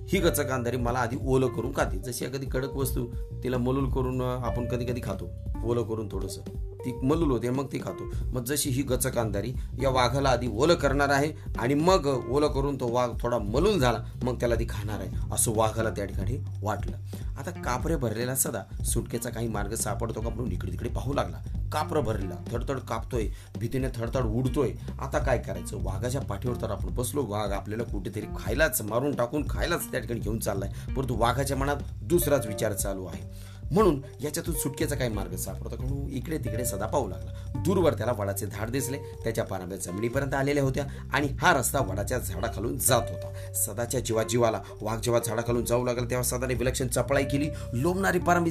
ही 0.08 0.18
गच 0.18 0.40
कांदारी 0.40 0.76
मला 0.76 0.98
आधी 0.98 1.16
ओलं 1.26 1.46
करून 1.46 1.72
खाते. 1.72 1.98
जशी 1.98 2.24
एखादी 2.24 2.46
कडक 2.46 2.74
वस्तू 2.74 3.06
तिला 3.44 3.58
मलूल 3.58 3.90
करून 3.90 4.20
आपण 4.20 4.68
कधी 4.68 4.84
कधी 4.84 5.00
खातो. 5.04 5.30
ओलं 5.64 5.82
करून 5.82 6.08
थोडंसं. 6.12 6.71
ती 6.84 6.92
मलूल 7.02 7.30
होते 7.30 7.50
मग 7.50 7.66
ती 7.72 7.78
खातो. 7.78 8.10
मग 8.32 8.44
जशी 8.44 8.70
ही 8.70 8.82
गचकांदारी 8.82 9.52
या 9.82 9.90
वाघाला 9.90 10.28
आधी 10.28 10.48
ओलं 10.52 10.74
करणार 10.74 11.08
आहे 11.08 11.32
आणि 11.58 11.74
मग 11.74 12.06
ओलं 12.30 12.48
करून 12.48 12.80
तो 12.80 12.88
वाघ 12.88 13.10
थोडा 13.22 13.38
मलूल 13.38 13.78
झाला 13.78 14.04
मग 14.22 14.40
त्याला 14.40 14.54
ती 14.54 14.66
खाणार 14.68 15.00
आहे. 15.00 15.10
असं 15.32 15.52
वाघाला 15.56 15.90
त्या 15.90 16.04
ठिकाणी 16.04 16.38
वाटलं. 16.62 16.96
आता 17.38 17.50
कापरे 17.50 17.96
भरलेला 17.96 18.34
सदा 18.34 18.62
सुटकेचा 18.84 19.30
काही 19.30 19.48
मार्ग 19.48 19.74
सापडतो 19.74 20.20
का 20.20 20.28
म्हणून 20.28 20.52
इकडे 20.52 20.72
तिकडे 20.72 20.88
पाहू 20.88 21.12
लागला. 21.12 21.42
कापरं 21.72 22.04
भरलेला 22.04 22.34
थडथड 22.52 22.78
कापतोय 22.78 23.28
भीतीने 23.58 23.88
थडथड 23.96 24.26
उडतोय. 24.26 24.70
आता 25.00 25.18
काय 25.18 25.38
करायचं? 25.38 25.82
वाघाच्या 25.82 26.20
पाठीवर 26.20 26.56
तर 26.62 26.70
आपण 26.70 26.94
बसलो. 26.94 27.24
वाघ 27.26 27.52
आपल्याला 27.52 27.84
कुठेतरी 27.84 28.26
खायलाच 28.38 28.82
मारून 28.82 29.14
टाकून 29.14 29.44
खायलाच 29.50 29.90
त्या 29.90 30.00
ठिकाणी 30.00 30.20
घेऊन 30.20 30.38
चाललाय. 30.38 30.72
परंतु 30.96 31.16
वाघाच्या 31.18 31.56
मनात 31.56 31.76
दुसराच 32.02 32.46
विचार 32.46 32.72
चालू 32.72 33.06
आहे. 33.06 33.51
म्हणून 33.72 34.00
याच्यातून 34.20 34.54
सुटकेचा 34.54 34.96
काही 34.96 35.10
मार्ग 35.10 35.36
सापडतो. 35.36 35.76
म्हणून 35.82 36.08
इकडे 36.10 36.38
तिकडे 36.38 36.64
सदा 36.64 36.86
पाहू 36.86 37.08
लागला. 37.08 37.62
दूरवर 37.64 37.94
त्याला 37.94 38.12
वडाचे 38.12 38.46
झाड 38.46 38.70
दिसले. 38.70 38.96
त्याच्या 38.96 39.44
पारंब्या 39.44 39.78
जमिनीपर्यंत 39.78 40.34
आलेल्या 40.34 40.62
होत्या 40.62 40.84
आणि 41.12 41.28
हा 41.40 41.52
रस्ता 41.52 41.78
वडाच्या 41.78 42.18
झाडाखालून 42.18 42.78
जात 42.78 43.10
होता. 43.10 43.52
सदाच्या 43.54 44.00
जीवा 44.00 44.22
जीवाला 44.22 44.60
वाघ 44.80 45.00
जेव्हा 45.00 45.20
झाडाखालून 45.26 45.64
जाऊ 45.64 45.84
लागला 45.84 46.04
तेव्हा 46.10 46.22
सदाने 46.22 46.54
विलक्षण 46.54 46.88
चपळाई 46.88 47.24
केली. 47.24 47.48
लोंबणारी 47.72 48.18
पारंबी 48.18 48.50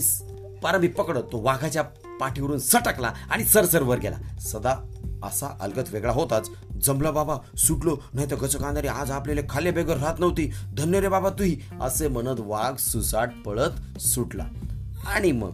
पारंबी 0.63 0.87
पकडत 0.87 1.23
तो 1.31 1.41
वाघाच्या 1.41 1.83
पाठीवरून 2.19 2.59
सटकला 2.59 3.13
आणि 3.29 3.43
सरसर 3.43 3.83
वर 3.83 3.99
गेला. 3.99 4.39
सदा 4.39 4.75
असा 5.23 5.57
अलगत 5.61 5.89
वेगळा 5.91 6.11
होताच. 6.11 6.49
जमला 6.81 7.11
बाबा 7.11 7.37
सुटलो. 7.57 7.97
नाही 8.13 8.31
तर 8.31 8.35
गच 8.35 8.55
कांदारी 8.55 8.87
आज 8.87 9.11
आपल्याला 9.11 9.41
खाल्ले 9.49 9.71
बेगर 9.71 9.97
राहत 9.97 10.19
नव्हती. 10.19 10.51
धन्य 10.77 10.99
रे 10.99 11.07
बाबा 11.07 11.29
तुही 11.29 11.57
असे 11.81 12.07
म्हणत 12.07 12.39
वाघ 12.39 12.75
सुसाट 12.75 13.29
पळत 13.45 13.99
सुटला. 13.99 14.45
आणि 15.05 15.31
मग 15.31 15.51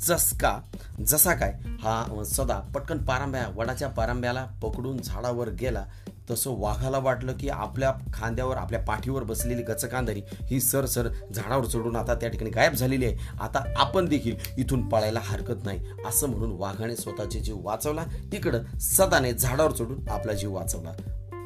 जस 0.00 0.38
का 0.38 0.60
जसा 1.06 1.34
काय 1.34 1.52
हा 1.80 2.22
सदा 2.26 2.58
पटकन 2.74 2.98
पारंब्या 2.98 3.48
वडाच्या 3.56 3.88
पारंब्याला 3.88 4.44
पकडून 4.62 4.98
झाडावर 4.98 5.48
गेला 5.48 5.84
तसं 6.30 6.50
वाघाला 6.58 6.98
वाटलं 6.98 7.32
की 7.32 7.48
आपल्या 7.48 7.92
खांद्यावर 8.12 8.56
आपल्या 8.56 8.80
पाठीवर 8.80 9.22
बसलेली 9.22 9.62
गचकांदरी 9.62 10.22
ही 10.30 10.60
सर 10.60 10.86
सर 10.86 11.08
झाडावर 11.34 11.64
चढून 11.64 11.96
आता 11.96 12.14
त्या 12.14 12.28
ठिकाणी 12.28 12.50
गायब 12.50 12.72
झालेली 12.72 13.04
आहे. 13.04 13.16
आता 13.40 13.64
आपण 13.76 14.08
देखील 14.08 14.36
इथून 14.58 14.88
पळायला 14.88 15.20
हरकत 15.22 15.64
नाही 15.64 15.84
असं 16.06 16.28
म्हणून 16.28 16.52
वाघाने 16.52 16.96
स्वतःचे 16.96 17.40
जीव 17.40 17.58
वाचवला 17.60 18.04
तिकडं 18.32 18.78
सदाने 18.78 19.32
झाडावर 19.32 19.72
चढून 19.72 20.08
आपला 20.08 20.32
जीव 20.32 20.54
वाचवला. 20.54 20.92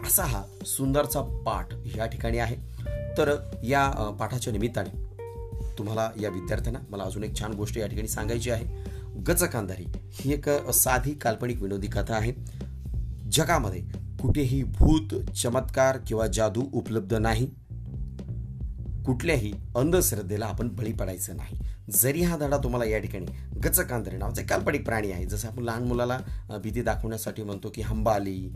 असा 0.07 0.25
हा 0.25 0.43
सुंदरचा 0.67 1.21
पाठ 1.21 1.69
या 1.97 2.07
ठिकाणी 2.07 2.39
आहे. 2.39 2.57
तर 3.19 3.35
या 3.63 4.17
पाठाच्या 4.21 4.53
निमित्ताने 4.53 5.08
तुम्हाला 5.79 6.11
या 6.21 6.31
विद्यार्थ्यांना 6.31 6.79
मला 6.91 7.05
अजून 7.05 7.25
एक 7.25 7.41
छान 7.41 7.53
गोष्ट 7.53 7.79
या 7.79 7.87
ठिकाणी 7.87 8.09
सांगायची 8.09 8.51
आहे. 8.51 8.99
गचकांधारी 9.27 9.85
ही 10.11 10.33
एक 10.33 10.71
साधी 10.71 11.15
काल्पनिक 11.15 11.63
विनोदी 11.63 11.87
कथा 11.87 12.15
आहे. 12.15 12.33
जगामध्ये 13.33 13.83
कुठेही 14.23 14.63
भूत 14.63 15.31
चमत्कार 15.31 15.99
किंवा 16.07 16.27
जादू 16.27 16.63
उपलब्ध 16.73 17.15
नाही. 17.15 17.47
कुठल्याही 19.07 19.53
अंधश्रद्धेला 19.77 20.47
आपण 20.47 20.69
बळी 20.69 20.93
पडायचं 20.93 21.37
नाही. 21.37 21.59
जरी 21.93 22.23
हा 22.23 22.37
धडा 22.37 22.57
तुम्हाला 22.57 22.85
या 22.85 22.99
ठिकाणी 22.99 23.59
गचकांतरे 23.65 24.17
नावाचे 24.17 24.43
काल्पनिक 24.43 24.85
प्राणी 24.85 25.11
आहे. 25.13 25.25
जसं 25.25 25.49
आपण 25.49 25.63
लहान 25.63 25.85
मुलाला 25.85 26.19
भीती 26.63 26.83
दाखवण्यासाठी 26.83 27.43
म्हणतो 27.43 27.71
की 27.75 27.83
हंबा 27.83 28.15
आली 28.15 28.49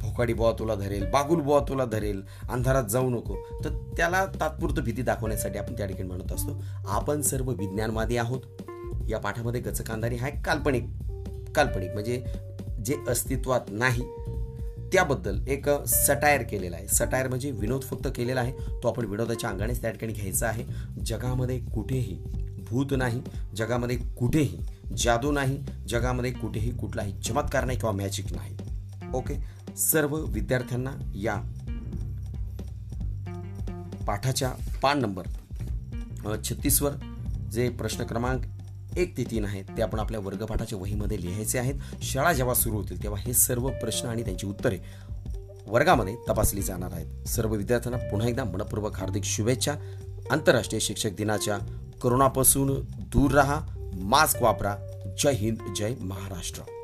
भोकाडी 0.00 0.32
बुवा 0.32 0.52
तुला 0.58 0.74
धरेल 0.74 1.04
बागुल 1.10 1.40
बुवा 1.40 1.60
तुला 1.68 1.84
धरेल 1.84 2.22
अंधारात 2.50 2.84
जाऊ 2.84 3.10
नको. 3.10 3.36
तर 3.64 3.70
त्याला 3.96 4.24
तात्पुरतं 4.40 4.82
भीती 4.82 5.02
दाखवण्यासाठी 5.02 5.58
आपण 5.58 5.76
त्या 5.76 5.86
ठिकाणी 5.86 6.08
म्हणत 6.08 6.32
असतो. 6.32 6.62
आपण 6.88 7.22
सर्व 7.22 7.50
विज्ञानवादी 7.50 8.16
आहोत. 8.16 8.40
या 9.08 9.18
पाठामध्ये 9.18 9.60
गचकांधारी 9.60 10.16
हा 10.16 10.28
काल्पनिक 10.44 10.84
काल्पनिक 11.54 11.92
म्हणजे 11.92 12.22
जे 12.84 12.96
अस्तित्वात 13.08 13.70
नाही 13.70 14.02
त्याबद्दल 14.92 15.46
एक 15.48 15.68
सटायर 15.86 16.42
केलेला 16.42 16.76
आहे. 16.76 16.88
सटायर 16.88 17.28
म्हणजे 17.28 17.50
विनोद 17.50 17.82
फक्त 17.82 18.08
केलेला 18.16 18.40
आहे. 18.40 18.52
तो 18.82 18.88
आपण 18.88 19.04
विनोदाच्या 19.04 19.50
अंगानेच 19.50 19.80
त्या 19.82 19.90
ठिकाणी 19.90 20.12
घ्यायचा 20.12 20.46
आहे. 20.46 20.64
जगामध्ये 21.06 21.58
कुठेही 21.74 22.18
भूत 22.68 22.86
नाही 22.92 23.22
जगामध्ये 23.56 23.96
कुठेही 24.18 24.58
जादू 24.96 25.30
नाही 25.32 25.58
जगामध्ये 25.88 26.30
कुठेही 26.32 26.70
कुठलाही 26.76 27.12
चमत्कार 27.22 27.64
नाही 27.64 27.78
किंवा 27.78 27.92
मॅजिक 27.92 28.32
नाही. 28.32 28.56
ओके 29.14 29.34
सर्व 29.76 30.16
विद्यार्थ्यांना 30.16 30.92
या 31.14 31.36
पाठाच्या 34.06 34.52
पान 34.82 35.00
नंबर 35.00 36.36
छत्तीसवर 36.44 36.92
जे 37.52 37.68
प्रश्न 37.68 38.04
क्रमांक 38.04 38.42
एक 38.98 39.16
ते 39.16 39.24
तीन 39.24 39.44
आहेत. 39.44 39.64
ते 39.76 39.82
आपण 39.82 39.98
आपल्या 39.98 40.20
वर्गपाठाच्या 40.20 40.78
वहीमध्ये 40.78 41.20
लिहायचे 41.20 41.58
आहेत. 41.58 41.74
शाळा 42.02 42.32
जेव्हा 42.32 42.54
सुरू 42.54 42.76
होतील 42.76 43.02
तेव्हा 43.02 43.20
हे 43.20 43.32
सर्व 43.32 43.68
प्रश्न 43.68 44.08
आणि 44.08 44.24
त्यांची 44.24 44.46
उत्तरे 44.46 44.78
वर्गामध्ये 45.66 46.16
तपासली 46.28 46.62
जाणार 46.62 46.92
आहेत. 46.92 47.28
सर्व 47.28 47.54
विद्यार्थ्यांना 47.54 48.08
पुन्हा 48.10 48.28
एकदा 48.28 48.44
मनपूर्वक 48.44 48.96
हार्दिक 48.96 49.24
शुभेच्छा. 49.24 49.72
आंतरराष्ट्रीय 50.30 50.80
शिक्षक 50.80 51.10
दिनाच्या 51.10 51.58
कोरोनापासून 52.02 52.80
दूर 52.90 53.30
राहा 53.30 53.60
मास्क 53.94 54.42
वापरा. 54.42 54.76
जय 55.18 55.32
हिंद 55.32 55.74
जय 55.76 55.94
महाराष्ट्र. 56.00 56.77